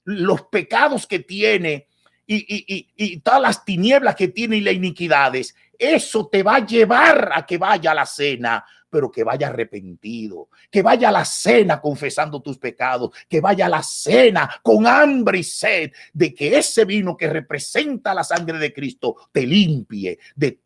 los 0.04 0.42
pecados 0.42 1.06
que 1.06 1.20
tiene 1.20 1.86
y, 2.26 2.86
y, 2.96 3.18
todas 3.20 3.42
las 3.42 3.64
tinieblas 3.64 4.14
que 4.14 4.28
tiene 4.28 4.56
y 4.56 4.60
las 4.60 4.74
iniquidades, 4.74 5.56
eso 5.80 6.28
te 6.28 6.42
va 6.42 6.56
a 6.56 6.66
llevar 6.66 7.30
a 7.34 7.46
que 7.46 7.58
vaya 7.58 7.92
a 7.92 7.94
la 7.94 8.06
cena 8.06 8.64
pero 8.90 9.10
que 9.10 9.22
vaya 9.22 9.46
arrepentido, 9.46 10.48
que 10.68 10.82
vaya 10.82 11.10
a 11.10 11.12
la 11.12 11.24
cena 11.24 11.80
confesando 11.80 12.42
tus 12.42 12.58
pecados, 12.58 13.12
que 13.28 13.40
vaya 13.40 13.66
a 13.66 13.68
la 13.68 13.82
cena 13.82 14.50
con 14.62 14.86
hambre 14.86 15.38
y 15.38 15.44
sed 15.44 15.92
de 16.12 16.34
que 16.34 16.58
ese 16.58 16.84
vino 16.84 17.16
que 17.16 17.28
representa 17.28 18.12
la 18.12 18.24
sangre 18.24 18.58
de 18.58 18.72
Cristo 18.72 19.28
te 19.32 19.46
limpie 19.46 20.18
de 20.34 20.58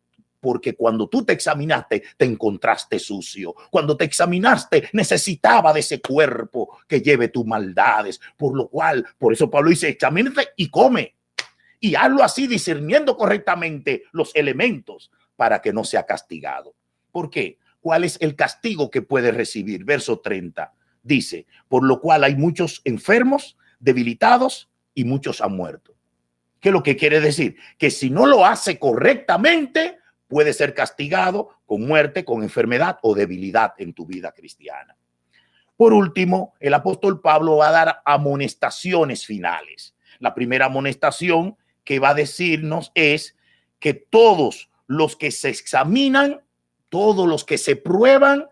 porque 0.45 0.75
cuando 0.75 1.07
tú 1.07 1.25
te 1.25 1.33
examinaste, 1.33 2.03
te 2.17 2.25
encontraste 2.25 2.99
sucio. 2.99 3.55
Cuando 3.71 3.97
te 3.97 4.05
examinaste, 4.05 4.89
necesitaba 4.93 5.73
de 5.73 5.79
ese 5.79 6.01
cuerpo 6.01 6.77
que 6.87 7.01
lleve 7.01 7.29
tus 7.29 7.47
maldades. 7.47 8.21
Por 8.37 8.55
lo 8.55 8.67
cual, 8.69 9.03
por 9.17 9.33
eso 9.33 9.49
Pablo 9.49 9.71
dice, 9.71 9.89
examínate 9.89 10.49
y 10.55 10.69
come. 10.69 11.14
Y 11.85 11.95
hazlo 11.95 12.23
así, 12.23 12.47
discerniendo 12.47 13.17
correctamente 13.17 14.03
los 14.11 14.35
elementos 14.35 15.11
para 15.35 15.61
que 15.61 15.73
no 15.73 15.83
sea 15.83 16.05
castigado. 16.05 16.73
¿Por 17.11 17.29
qué? 17.29 17.59
cuál 17.85 18.03
es 18.03 18.17
el 18.19 18.35
castigo 18.35 18.89
que 18.89 19.03
puede 19.03 19.31
recibir. 19.31 19.85
Verso 19.85 20.17
30 20.17 20.73
dice, 21.03 21.45
por 21.67 21.83
lo 21.85 22.01
cual 22.01 22.23
hay 22.23 22.35
muchos 22.35 22.81
enfermos, 22.83 23.59
debilitados 23.77 24.71
y 24.95 25.03
muchos 25.03 25.39
han 25.39 25.55
muerto. 25.55 25.93
¿Qué 26.59 26.69
es 26.69 26.73
lo 26.73 26.81
que 26.81 26.95
quiere 26.95 27.21
decir? 27.21 27.57
Que 27.77 27.91
si 27.91 28.09
no 28.09 28.25
lo 28.25 28.43
hace 28.43 28.79
correctamente, 28.79 29.99
puede 30.27 30.51
ser 30.53 30.73
castigado 30.73 31.59
con 31.67 31.85
muerte, 31.85 32.25
con 32.25 32.41
enfermedad 32.41 32.97
o 33.03 33.13
debilidad 33.13 33.75
en 33.77 33.93
tu 33.93 34.07
vida 34.07 34.31
cristiana. 34.31 34.97
Por 35.77 35.93
último, 35.93 36.55
el 36.59 36.73
apóstol 36.73 37.21
Pablo 37.21 37.57
va 37.57 37.67
a 37.67 37.71
dar 37.71 38.01
amonestaciones 38.03 39.27
finales. 39.27 39.95
La 40.17 40.33
primera 40.33 40.65
amonestación 40.65 41.55
que 41.85 41.99
va 41.99 42.09
a 42.09 42.15
decirnos 42.15 42.91
es 42.93 43.37
que 43.79 43.93
todos 43.93 44.69
los 44.87 45.15
que 45.15 45.31
se 45.31 45.49
examinan 45.49 46.41
todos 46.95 47.27
los 47.27 47.43
que 47.43 47.57
se 47.57 47.75
prueban, 47.75 48.47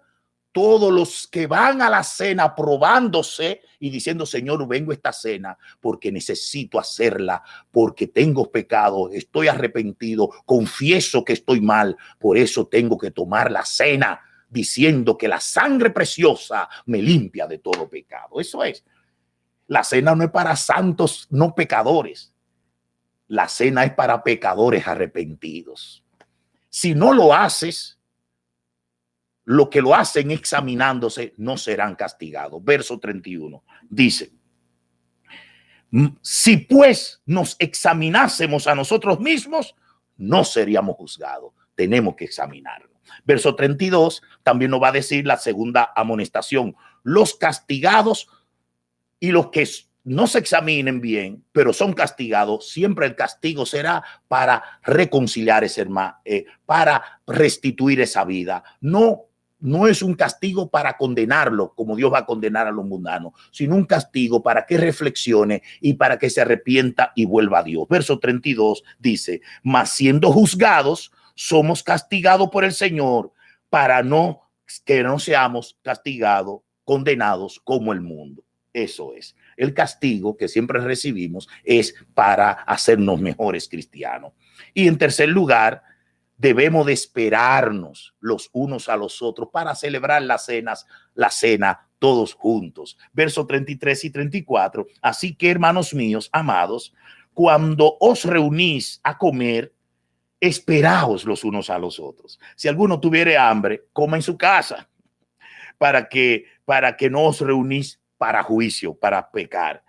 todos 0.51 0.91
los 0.91 1.27
que 1.27 1.47
van 1.47 1.81
a 1.81 1.89
la 1.89 2.03
cena 2.03 2.53
probándose 2.53 3.61
y 3.79 3.89
diciendo, 3.89 4.25
Señor, 4.25 4.67
vengo 4.67 4.91
a 4.91 4.95
esta 4.95 5.13
cena 5.13 5.57
porque 5.79 6.11
necesito 6.11 6.77
hacerla, 6.77 7.41
porque 7.71 8.07
tengo 8.07 8.51
pecado, 8.51 9.09
estoy 9.13 9.47
arrepentido, 9.47 10.29
confieso 10.45 11.23
que 11.23 11.31
estoy 11.31 11.61
mal, 11.61 11.95
por 12.19 12.37
eso 12.37 12.67
tengo 12.67 12.97
que 12.97 13.11
tomar 13.11 13.49
la 13.49 13.63
cena 13.63 14.19
diciendo 14.49 15.17
que 15.17 15.29
la 15.29 15.39
sangre 15.39 15.91
preciosa 15.91 16.67
me 16.85 17.01
limpia 17.01 17.47
de 17.47 17.59
todo 17.59 17.87
pecado. 17.87 18.41
Eso 18.41 18.61
es. 18.65 18.83
La 19.67 19.85
cena 19.85 20.13
no 20.15 20.25
es 20.25 20.31
para 20.31 20.57
santos, 20.57 21.27
no 21.31 21.55
pecadores. 21.55 22.32
La 23.33 23.47
cena 23.47 23.83
es 23.83 23.93
para 23.93 24.21
pecadores 24.21 24.87
arrepentidos. 24.87 26.03
Si 26.69 26.93
no 26.93 27.13
lo 27.13 27.33
haces, 27.33 27.97
lo 29.43 29.71
que 29.71 29.81
lo 29.81 29.95
hacen 29.95 30.29
examinándose 30.29 31.33
no 31.37 31.57
serán 31.57 31.95
castigados. 31.95 32.63
Verso 32.63 32.99
31 32.99 33.63
dice, 33.89 34.33
si 36.21 36.57
pues 36.57 37.23
nos 37.25 37.55
examinásemos 37.57 38.67
a 38.67 38.75
nosotros 38.75 39.19
mismos, 39.19 39.73
no 40.15 40.43
seríamos 40.43 40.95
juzgados. 40.97 41.53
Tenemos 41.73 42.15
que 42.15 42.25
examinarnos. 42.25 42.91
Verso 43.25 43.55
32 43.55 44.21
también 44.43 44.69
nos 44.69 44.83
va 44.83 44.89
a 44.89 44.91
decir 44.91 45.25
la 45.25 45.37
segunda 45.37 45.91
amonestación. 45.95 46.75
Los 47.01 47.33
castigados 47.33 48.27
y 49.19 49.31
los 49.31 49.49
que 49.49 49.67
no 50.03 50.27
se 50.27 50.39
examinen 50.39 50.99
bien, 50.99 51.43
pero 51.51 51.73
son 51.73 51.93
castigados, 51.93 52.69
siempre 52.69 53.05
el 53.05 53.15
castigo 53.15 53.65
será 53.65 54.03
para 54.27 54.63
reconciliar 54.83 55.63
ese 55.63 55.81
hermano, 55.81 56.15
eh, 56.25 56.45
para 56.65 57.21
restituir 57.25 58.01
esa 58.01 58.25
vida, 58.25 58.63
no 58.81 59.27
no 59.63 59.87
es 59.87 60.01
un 60.01 60.13
castigo 60.13 60.69
para 60.69 60.97
condenarlo, 60.97 61.73
como 61.73 61.95
Dios 61.95 62.11
va 62.11 62.19
a 62.19 62.25
condenar 62.25 62.67
a 62.67 62.71
los 62.71 62.85
mundanos, 62.85 63.31
sino 63.49 63.75
un 63.75 63.85
castigo 63.85 64.43
para 64.43 64.65
que 64.65 64.77
reflexione 64.77 65.63
y 65.79 65.93
para 65.93 66.19
que 66.19 66.29
se 66.29 66.41
arrepienta 66.41 67.13
y 67.15 67.25
vuelva 67.25 67.59
a 67.59 67.63
Dios. 67.63 67.87
Verso 67.89 68.19
32 68.19 68.83
dice, 68.99 69.39
mas 69.63 69.91
siendo 69.91 70.33
juzgados, 70.33 71.13
somos 71.33 71.81
castigados 71.81 72.49
por 72.49 72.65
el 72.65 72.73
Señor 72.73 73.31
para 73.69 74.03
no 74.03 74.41
que 74.83 75.01
no 75.01 75.17
seamos 75.17 75.77
castigados, 75.81 76.59
condenados 76.83 77.61
como 77.63 77.93
el 77.93 78.01
mundo. 78.01 78.43
Eso 78.73 79.13
es. 79.13 79.33
El 79.57 79.73
castigo 79.73 80.37
que 80.37 80.47
siempre 80.47 80.79
recibimos 80.79 81.47
es 81.63 81.95
para 82.13 82.51
hacernos 82.51 83.19
mejores 83.19 83.67
cristianos. 83.67 84.33
Y 84.73 84.87
en 84.87 84.97
tercer 84.97 85.29
lugar, 85.29 85.83
debemos 86.37 86.85
de 86.85 86.93
esperarnos 86.93 88.15
los 88.19 88.49
unos 88.53 88.89
a 88.89 88.97
los 88.97 89.21
otros 89.21 89.49
para 89.51 89.75
celebrar 89.75 90.21
las 90.23 90.45
cenas, 90.45 90.85
la 91.13 91.29
cena 91.29 91.87
todos 91.99 92.33
juntos. 92.33 92.97
Verso 93.13 93.47
33 93.47 94.05
y 94.05 94.09
34. 94.09 94.87
Así 95.01 95.35
que, 95.35 95.51
hermanos 95.51 95.93
míos, 95.93 96.29
amados, 96.33 96.93
cuando 97.33 97.97
os 97.99 98.25
reunís 98.25 98.99
a 99.03 99.17
comer, 99.17 99.73
esperaos 100.39 101.23
los 101.23 101.45
unos 101.45 101.69
a 101.69 101.79
los 101.79 101.99
otros. 101.99 102.39
Si 102.57 102.67
alguno 102.67 102.99
tuviere 102.99 103.37
hambre, 103.37 103.85
coma 103.93 104.17
en 104.17 104.21
su 104.21 104.37
casa, 104.37 104.89
para 105.77 106.09
que 106.09 106.45
para 106.65 106.97
que 106.97 107.09
no 107.09 107.23
os 107.23 107.39
reunís 107.39 108.01
para 108.23 108.41
juicio, 108.41 108.93
para 108.93 109.29
pecar. 109.29 109.83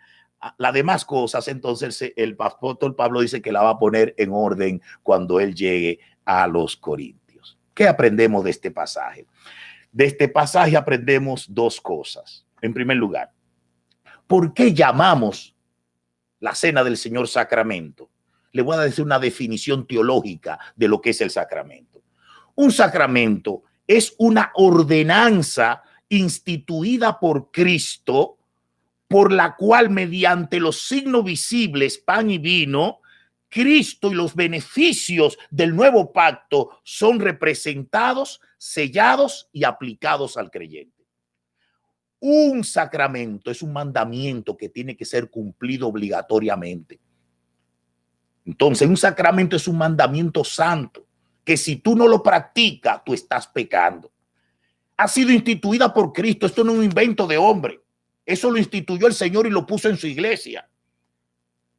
Las 0.59 0.75
demás 0.75 1.05
cosas, 1.05 1.47
entonces 1.47 2.13
el 2.17 2.35
apóstol 2.41 2.97
Pablo 2.97 3.21
dice 3.21 3.41
que 3.41 3.53
la 3.53 3.63
va 3.63 3.71
a 3.71 3.79
poner 3.79 4.13
en 4.19 4.31
orden 4.33 4.83
cuando 5.05 5.39
él 5.39 5.55
llegue 5.55 6.01
a 6.25 6.49
los 6.49 6.77
Corintios. 6.77 7.57
¿Qué 7.73 7.87
aprendemos 7.87 8.43
de 8.43 8.51
este 8.51 8.73
pasaje? 8.73 9.29
De 9.93 10.07
este 10.07 10.27
pasaje 10.27 10.77
aprendemos 10.77 11.47
dos 11.49 11.81
cosas. 11.81 12.45
En 12.61 12.75
primer 12.75 12.97
lugar, 12.97 13.31
¿por 14.27 14.53
qué 14.53 14.75
llamamos 14.75 15.55
la 16.41 16.57
cena 16.57 16.83
del 16.83 16.97
Señor 16.97 17.29
sacramento? 17.29 18.11
Le 18.51 18.63
voy 18.63 18.75
a 18.75 18.81
decir 18.81 19.05
una 19.05 19.21
definición 19.21 19.87
teológica 19.87 20.59
de 20.75 20.89
lo 20.89 21.01
que 21.01 21.11
es 21.11 21.21
el 21.21 21.31
sacramento. 21.31 22.03
Un 22.57 22.73
sacramento 22.73 23.63
es 23.87 24.13
una 24.19 24.51
ordenanza 24.57 25.85
instituida 26.19 27.19
por 27.19 27.51
Cristo, 27.51 28.39
por 29.09 29.33
la 29.33 29.57
cual 29.57 29.91
mediante 29.91 30.61
los 30.61 30.81
signos 30.81 31.25
visibles, 31.25 31.99
pan 31.99 32.31
y 32.31 32.39
vino, 32.39 33.01
Cristo 33.49 34.11
y 34.11 34.15
los 34.15 34.35
beneficios 34.35 35.39
del 35.51 35.77
nuevo 35.77 36.13
pacto 36.13 36.81
son 36.83 37.21
representados, 37.21 38.41
sellados 38.59 39.49
y 39.53 39.63
aplicados 39.63 40.37
al 40.37 40.51
creyente. 40.51 41.05
Un 42.19 42.65
sacramento 42.65 43.51
es 43.51 43.63
un 43.63 43.73
mandamiento 43.73 44.57
que 44.57 44.71
tiene 44.71 44.97
que 44.97 45.05
ser 45.05 45.31
cumplido 45.31 45.87
obligatoriamente. 45.87 46.99
Entonces, 48.45 48.89
un 48.89 48.97
sacramento 48.97 49.57
es 49.57 49.69
un 49.69 49.79
mandamiento 49.79 50.43
santo 50.43 51.07
que 51.45 51.57
si 51.57 51.77
tú 51.77 51.95
no 51.95 52.09
lo 52.09 52.23
practicas, 52.23 53.05
tú 53.05 53.15
estás 53.15 53.47
pecando. 53.47 54.11
Ha 54.97 55.09
sido 55.09 55.33
instituida 55.33 55.93
por 55.93 56.13
Cristo. 56.13 56.47
Esto 56.47 56.65
no 56.65 56.73
es 56.73 56.79
un 56.79 56.85
invento 56.85 57.27
de 57.27 57.37
hombre. 57.37 57.81
Eso 58.25 58.51
lo 58.51 58.59
instituyó 58.59 59.07
el 59.07 59.15
Señor 59.15 59.47
y 59.47 59.51
lo 59.51 59.67
puso 59.67 59.89
en 59.89 59.97
su 59.97 60.07
iglesia 60.07 60.69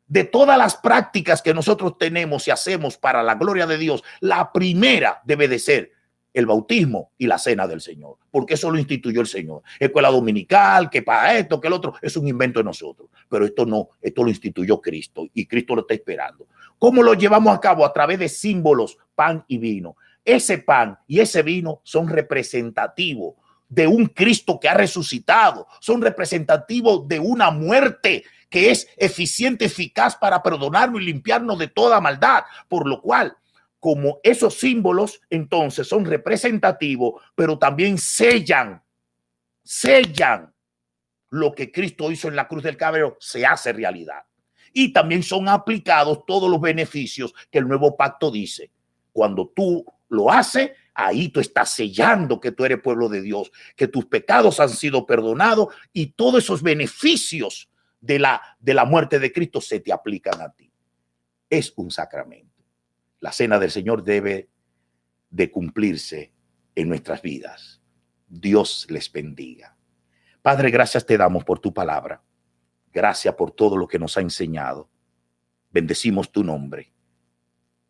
de 0.07 0.23
todas 0.23 0.57
las 0.57 0.75
prácticas 0.75 1.41
que 1.41 1.53
nosotros 1.53 1.97
tenemos 1.97 2.47
y 2.47 2.51
hacemos 2.51 2.97
para 2.97 3.23
la 3.23 3.35
gloria 3.35 3.65
de 3.65 3.77
Dios, 3.77 4.03
la 4.19 4.51
primera 4.51 5.21
debe 5.25 5.47
de 5.47 5.59
ser 5.59 5.91
el 6.33 6.45
bautismo 6.45 7.11
y 7.17 7.27
la 7.27 7.37
cena 7.37 7.65
del 7.65 7.79
Señor, 7.79 8.17
porque 8.29 8.55
eso 8.55 8.69
lo 8.69 8.77
instituyó 8.77 9.21
el 9.21 9.27
Señor. 9.27 9.63
Escuela 9.79 10.09
dominical, 10.09 10.89
que 10.89 11.01
para 11.01 11.37
esto, 11.37 11.61
que 11.61 11.67
el 11.67 11.73
otro, 11.73 11.95
es 12.01 12.17
un 12.17 12.27
invento 12.27 12.59
de 12.59 12.65
nosotros, 12.65 13.09
pero 13.29 13.45
esto 13.45 13.65
no, 13.65 13.89
esto 14.01 14.21
lo 14.21 14.29
instituyó 14.29 14.81
Cristo 14.81 15.25
y 15.33 15.45
Cristo 15.45 15.75
lo 15.75 15.81
está 15.81 15.93
esperando. 15.93 16.45
¿Cómo 16.77 17.01
lo 17.01 17.13
llevamos 17.13 17.55
a 17.55 17.61
cabo? 17.61 17.85
A 17.85 17.93
través 17.93 18.19
de 18.19 18.27
símbolos, 18.27 18.97
pan 19.15 19.45
y 19.47 19.57
vino. 19.57 19.95
Ese 20.25 20.57
pan 20.57 20.97
y 21.07 21.19
ese 21.19 21.43
vino 21.43 21.81
son 21.83 22.09
representativos 22.09 23.35
de 23.69 23.87
un 23.87 24.07
Cristo 24.07 24.59
que 24.59 24.67
ha 24.67 24.73
resucitado, 24.73 25.67
son 25.79 26.01
representativos 26.01 27.07
de 27.07 27.19
una 27.19 27.51
muerte 27.51 28.23
que 28.49 28.71
es 28.71 28.87
eficiente, 28.97 29.65
eficaz 29.65 30.15
para 30.15 30.41
perdonarnos 30.41 31.01
y 31.01 31.05
limpiarnos 31.05 31.59
de 31.59 31.67
toda 31.67 31.99
maldad. 31.99 32.43
Por 32.67 32.87
lo 32.87 33.01
cual, 33.01 33.35
como 33.79 34.19
esos 34.23 34.55
símbolos 34.59 35.21
entonces 35.29 35.87
son 35.87 36.05
representativos, 36.05 37.21
pero 37.35 37.59
también 37.59 37.97
sellan, 37.97 38.81
sellan 39.63 40.53
lo 41.29 41.53
que 41.53 41.71
Cristo 41.71 42.11
hizo 42.11 42.27
en 42.27 42.35
la 42.35 42.47
cruz 42.47 42.63
del 42.63 42.77
cabello, 42.77 43.17
se 43.19 43.45
hace 43.45 43.73
realidad. 43.73 44.23
Y 44.73 44.93
también 44.93 45.21
son 45.21 45.49
aplicados 45.49 46.25
todos 46.25 46.49
los 46.49 46.61
beneficios 46.61 47.33
que 47.51 47.59
el 47.59 47.67
nuevo 47.67 47.95
pacto 47.95 48.31
dice. 48.31 48.71
Cuando 49.11 49.51
tú 49.55 49.85
lo 50.15 50.31
haces, 50.31 50.71
ahí 50.95 51.29
tú 51.29 51.39
estás 51.39 51.69
sellando 51.71 52.39
que 52.39 52.51
tú 52.51 52.65
eres 52.65 52.81
pueblo 52.81 53.09
de 53.09 53.21
Dios, 53.21 53.51
que 53.75 53.87
tus 53.87 54.05
pecados 54.05 54.59
han 54.59 54.69
sido 54.69 55.05
perdonados 55.05 55.67
y 55.93 56.07
todos 56.07 56.43
esos 56.43 56.63
beneficios 56.63 57.69
de 58.01 58.19
la, 58.19 58.41
de 58.59 58.73
la 58.73 58.85
muerte 58.85 59.19
de 59.19 59.31
Cristo 59.31 59.61
se 59.61 59.79
te 59.79 59.91
aplican 59.91 60.41
a 60.41 60.51
ti. 60.51 60.71
Es 61.49 61.73
un 61.75 61.91
sacramento. 61.91 62.63
La 63.19 63.31
cena 63.31 63.59
del 63.59 63.71
Señor 63.71 64.03
debe 64.03 64.49
de 65.29 65.51
cumplirse 65.51 66.31
en 66.75 66.89
nuestras 66.89 67.21
vidas. 67.21 67.81
Dios 68.27 68.87
les 68.89 69.11
bendiga. 69.11 69.75
Padre, 70.41 70.69
gracias 70.69 71.05
te 71.05 71.17
damos 71.17 71.43
por 71.43 71.59
tu 71.59 71.73
palabra. 71.73 72.23
Gracias 72.93 73.33
por 73.35 73.51
todo 73.51 73.75
lo 73.77 73.87
que 73.87 73.99
nos 73.99 74.17
ha 74.17 74.21
enseñado. 74.21 74.89
Bendecimos 75.71 76.31
tu 76.31 76.43
nombre. 76.43 76.93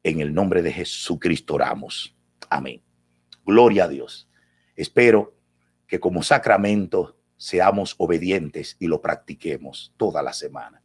En 0.02 0.20
el 0.20 0.34
nombre 0.34 0.62
de 0.62 0.72
Jesucristo 0.72 1.56
oramos. 1.56 2.15
Amén. 2.56 2.82
Gloria 3.46 3.84
a 3.84 3.88
Dios. 3.90 4.30
Espero 4.78 5.36
que 5.88 6.00
como 6.00 6.24
sacramento 6.24 7.20
seamos 7.36 7.96
obedientes 7.98 8.78
y 8.80 8.88
lo 8.88 9.02
practiquemos 9.02 9.94
toda 9.98 10.24
la 10.24 10.32
semana. 10.32 10.82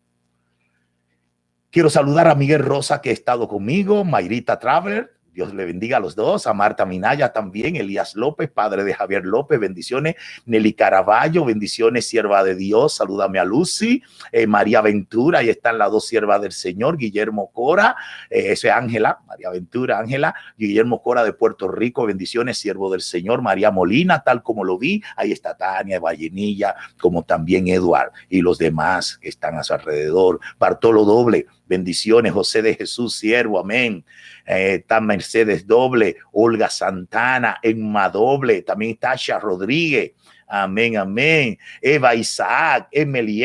Quiero 1.70 1.88
saludar 1.88 2.26
a 2.26 2.34
Miguel 2.34 2.64
Rosa 2.64 3.00
que 3.00 3.10
ha 3.10 3.12
estado 3.12 3.46
conmigo, 3.46 4.04
Mayrita 4.04 4.58
Traveler, 4.58 5.19
Dios 5.40 5.54
le 5.54 5.64
bendiga 5.64 5.96
a 5.96 6.00
los 6.00 6.14
dos, 6.14 6.46
a 6.46 6.52
Marta 6.52 6.84
Minaya 6.84 7.32
también, 7.32 7.76
Elías 7.76 8.14
López, 8.14 8.50
padre 8.50 8.84
de 8.84 8.92
Javier 8.92 9.24
López, 9.24 9.58
bendiciones, 9.58 10.16
Nelly 10.44 10.74
Caraballo, 10.74 11.46
bendiciones, 11.46 12.06
sierva 12.06 12.44
de 12.44 12.54
Dios, 12.54 12.96
salúdame 12.96 13.38
a 13.38 13.44
Lucy, 13.46 14.02
eh, 14.32 14.46
María 14.46 14.82
Ventura, 14.82 15.38
ahí 15.38 15.48
están 15.48 15.78
las 15.78 15.90
dos 15.90 16.06
siervas 16.06 16.42
del 16.42 16.52
Señor, 16.52 16.98
Guillermo 16.98 17.50
Cora, 17.54 17.96
eh, 18.28 18.52
eso 18.52 18.68
es 18.68 18.74
Ángela, 18.74 19.20
María 19.26 19.48
Ventura, 19.48 19.98
Ángela, 19.98 20.34
Guillermo 20.58 21.02
Cora 21.02 21.24
de 21.24 21.32
Puerto 21.32 21.68
Rico, 21.68 22.04
bendiciones, 22.04 22.58
siervo 22.58 22.90
del 22.90 23.00
Señor, 23.00 23.40
María 23.40 23.70
Molina, 23.70 24.22
tal 24.22 24.42
como 24.42 24.62
lo 24.62 24.76
vi, 24.76 25.02
ahí 25.16 25.32
está 25.32 25.56
Tania 25.56 26.00
Vallenilla, 26.00 26.74
como 27.00 27.22
también 27.22 27.66
Eduard 27.66 28.12
y 28.28 28.42
los 28.42 28.58
demás 28.58 29.16
que 29.16 29.30
están 29.30 29.56
a 29.56 29.62
su 29.62 29.72
alrededor, 29.72 30.38
Bartolo 30.58 31.06
Doble, 31.06 31.46
bendiciones, 31.70 32.32
José 32.32 32.62
de 32.62 32.74
Jesús, 32.74 33.16
siervo, 33.16 33.60
amén. 33.60 34.04
Eh, 34.44 34.80
está 34.80 35.00
Mercedes 35.00 35.66
Doble, 35.66 36.16
Olga 36.32 36.68
Santana, 36.68 37.58
Emma 37.62 38.10
Doble, 38.10 38.62
también 38.62 38.96
Tasha 38.96 39.38
Rodríguez, 39.38 40.12
amén, 40.48 40.96
amén. 40.96 41.56
Eva 41.80 42.16
Isaac, 42.16 42.88
Emily 42.90 43.44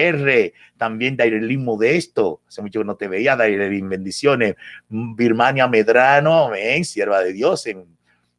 también 0.76 1.16
Dairelín 1.16 1.64
Modesto, 1.64 2.42
hace 2.48 2.64
mucho 2.64 2.80
que 2.80 2.86
no 2.86 2.96
te 2.96 3.08
veía, 3.08 3.36
Dairelín, 3.36 3.88
bendiciones. 3.88 4.56
Birmania 4.90 5.68
Medrano, 5.68 6.48
amén, 6.48 6.84
sierva 6.84 7.22
de 7.22 7.32
Dios 7.32 7.68
en 7.68 7.95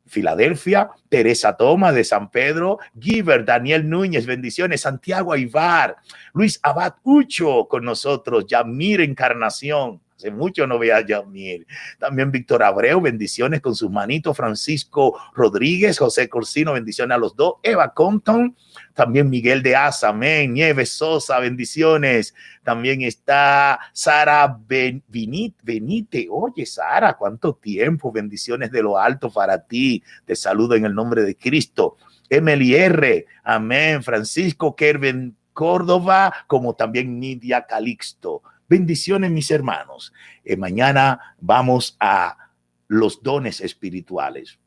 Filadelfia, 0.07 0.91
Teresa 1.09 1.57
Toma 1.57 1.93
de 1.93 2.05
San 2.05 2.31
Pedro, 2.31 2.79
Giver, 2.99 3.45
Daniel 3.45 3.89
Núñez, 3.89 4.27
bendiciones, 4.27 4.83
Santiago 4.83 5.33
Aivar, 5.33 5.97
Luis 6.33 6.59
Abad 6.63 6.95
Ucho 7.03 7.67
con 7.69 7.85
nosotros, 7.85 8.47
Yamir 8.47 9.01
Encarnación, 9.01 10.01
Hace 10.17 10.31
mucho 10.31 10.67
no 10.67 10.79
veía 10.79 10.97
a 10.97 11.07
Yamiel. 11.07 11.67
También 11.99 12.31
Víctor 12.31 12.63
Abreu, 12.63 13.03
bendiciones 13.03 13.61
con 13.61 13.75
sus 13.75 13.91
manitos. 13.91 14.35
Francisco 14.35 15.21
Rodríguez, 15.35 15.99
José 15.99 16.31
Corsino, 16.31 16.73
bendiciones 16.73 17.15
a 17.15 17.19
los 17.19 17.37
dos. 17.37 17.57
Eva 17.63 17.93
Compton, 17.93 18.57
también 18.97 19.29
Miguel 19.29 19.63
de 19.63 19.77
Asa, 19.77 20.09
amén. 20.09 20.55
Nieves 20.55 20.89
Sosa, 20.89 21.39
bendiciones. 21.39 22.35
También 22.65 23.03
está 23.03 23.79
Sara 23.93 24.59
Benite. 24.67 26.29
Oye, 26.31 26.65
Sara, 26.65 27.15
¿cuánto 27.15 27.57
tiempo? 27.57 28.11
Bendiciones 28.11 28.73
de 28.73 28.83
lo 28.83 28.97
alto 28.97 29.31
para 29.31 29.67
ti. 29.67 30.03
Te 30.25 30.35
saludo 30.35 30.77
en 30.77 30.87
el 30.87 30.95
nombre 30.95 31.25
de 31.25 31.37
Cristo. 31.37 31.99
Emily 32.31 32.75
R. 32.75 33.27
Amén. 33.45 34.03
Francisco 34.03 34.75
Kerben 34.75 35.37
Córdoba, 35.53 36.33
como 36.47 36.75
también 36.75 37.21
Nidia 37.21 37.67
Calixto. 37.67 38.43
Bendiciones, 38.67 39.31
mis 39.31 39.51
hermanos. 39.51 40.15
Eh, 40.43 40.57
mañana 40.57 41.37
vamos 41.39 41.99
a 42.01 42.51
los 42.89 43.23
dones 43.23 43.61
espirituales. 43.61 44.59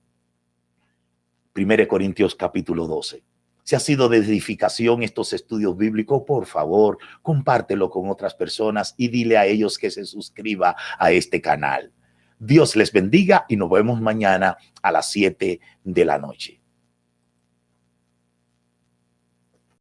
1 1.55 1.87
Corintios 1.87 2.35
capítulo 2.35 2.85
12. 2.85 3.23
Si 3.69 3.75
ha 3.75 3.79
sido 3.79 4.10
de 4.10 4.17
edificación 4.17 5.03
estos 5.03 5.32
estudios 5.32 5.77
bíblicos, 5.77 6.23
por 6.25 6.47
favor, 6.47 6.97
compártelo 7.21 7.91
con 7.91 8.10
otras 8.10 8.34
personas 8.34 8.95
y 8.97 9.10
dile 9.10 9.38
a 9.38 9.45
ellos 9.45 9.77
que 9.77 9.91
se 9.91 10.05
suscriba 10.05 10.75
a 10.97 11.12
este 11.12 11.39
canal. 11.39 11.93
Dios 12.39 12.75
les 12.75 12.91
bendiga 12.91 13.45
y 13.47 13.58
nos 13.58 13.69
vemos 13.69 14.01
mañana 14.01 14.58
a 14.82 14.91
las 14.91 15.12
7 15.12 15.60
de 15.84 16.05
la 16.05 16.17
noche. 16.17 16.58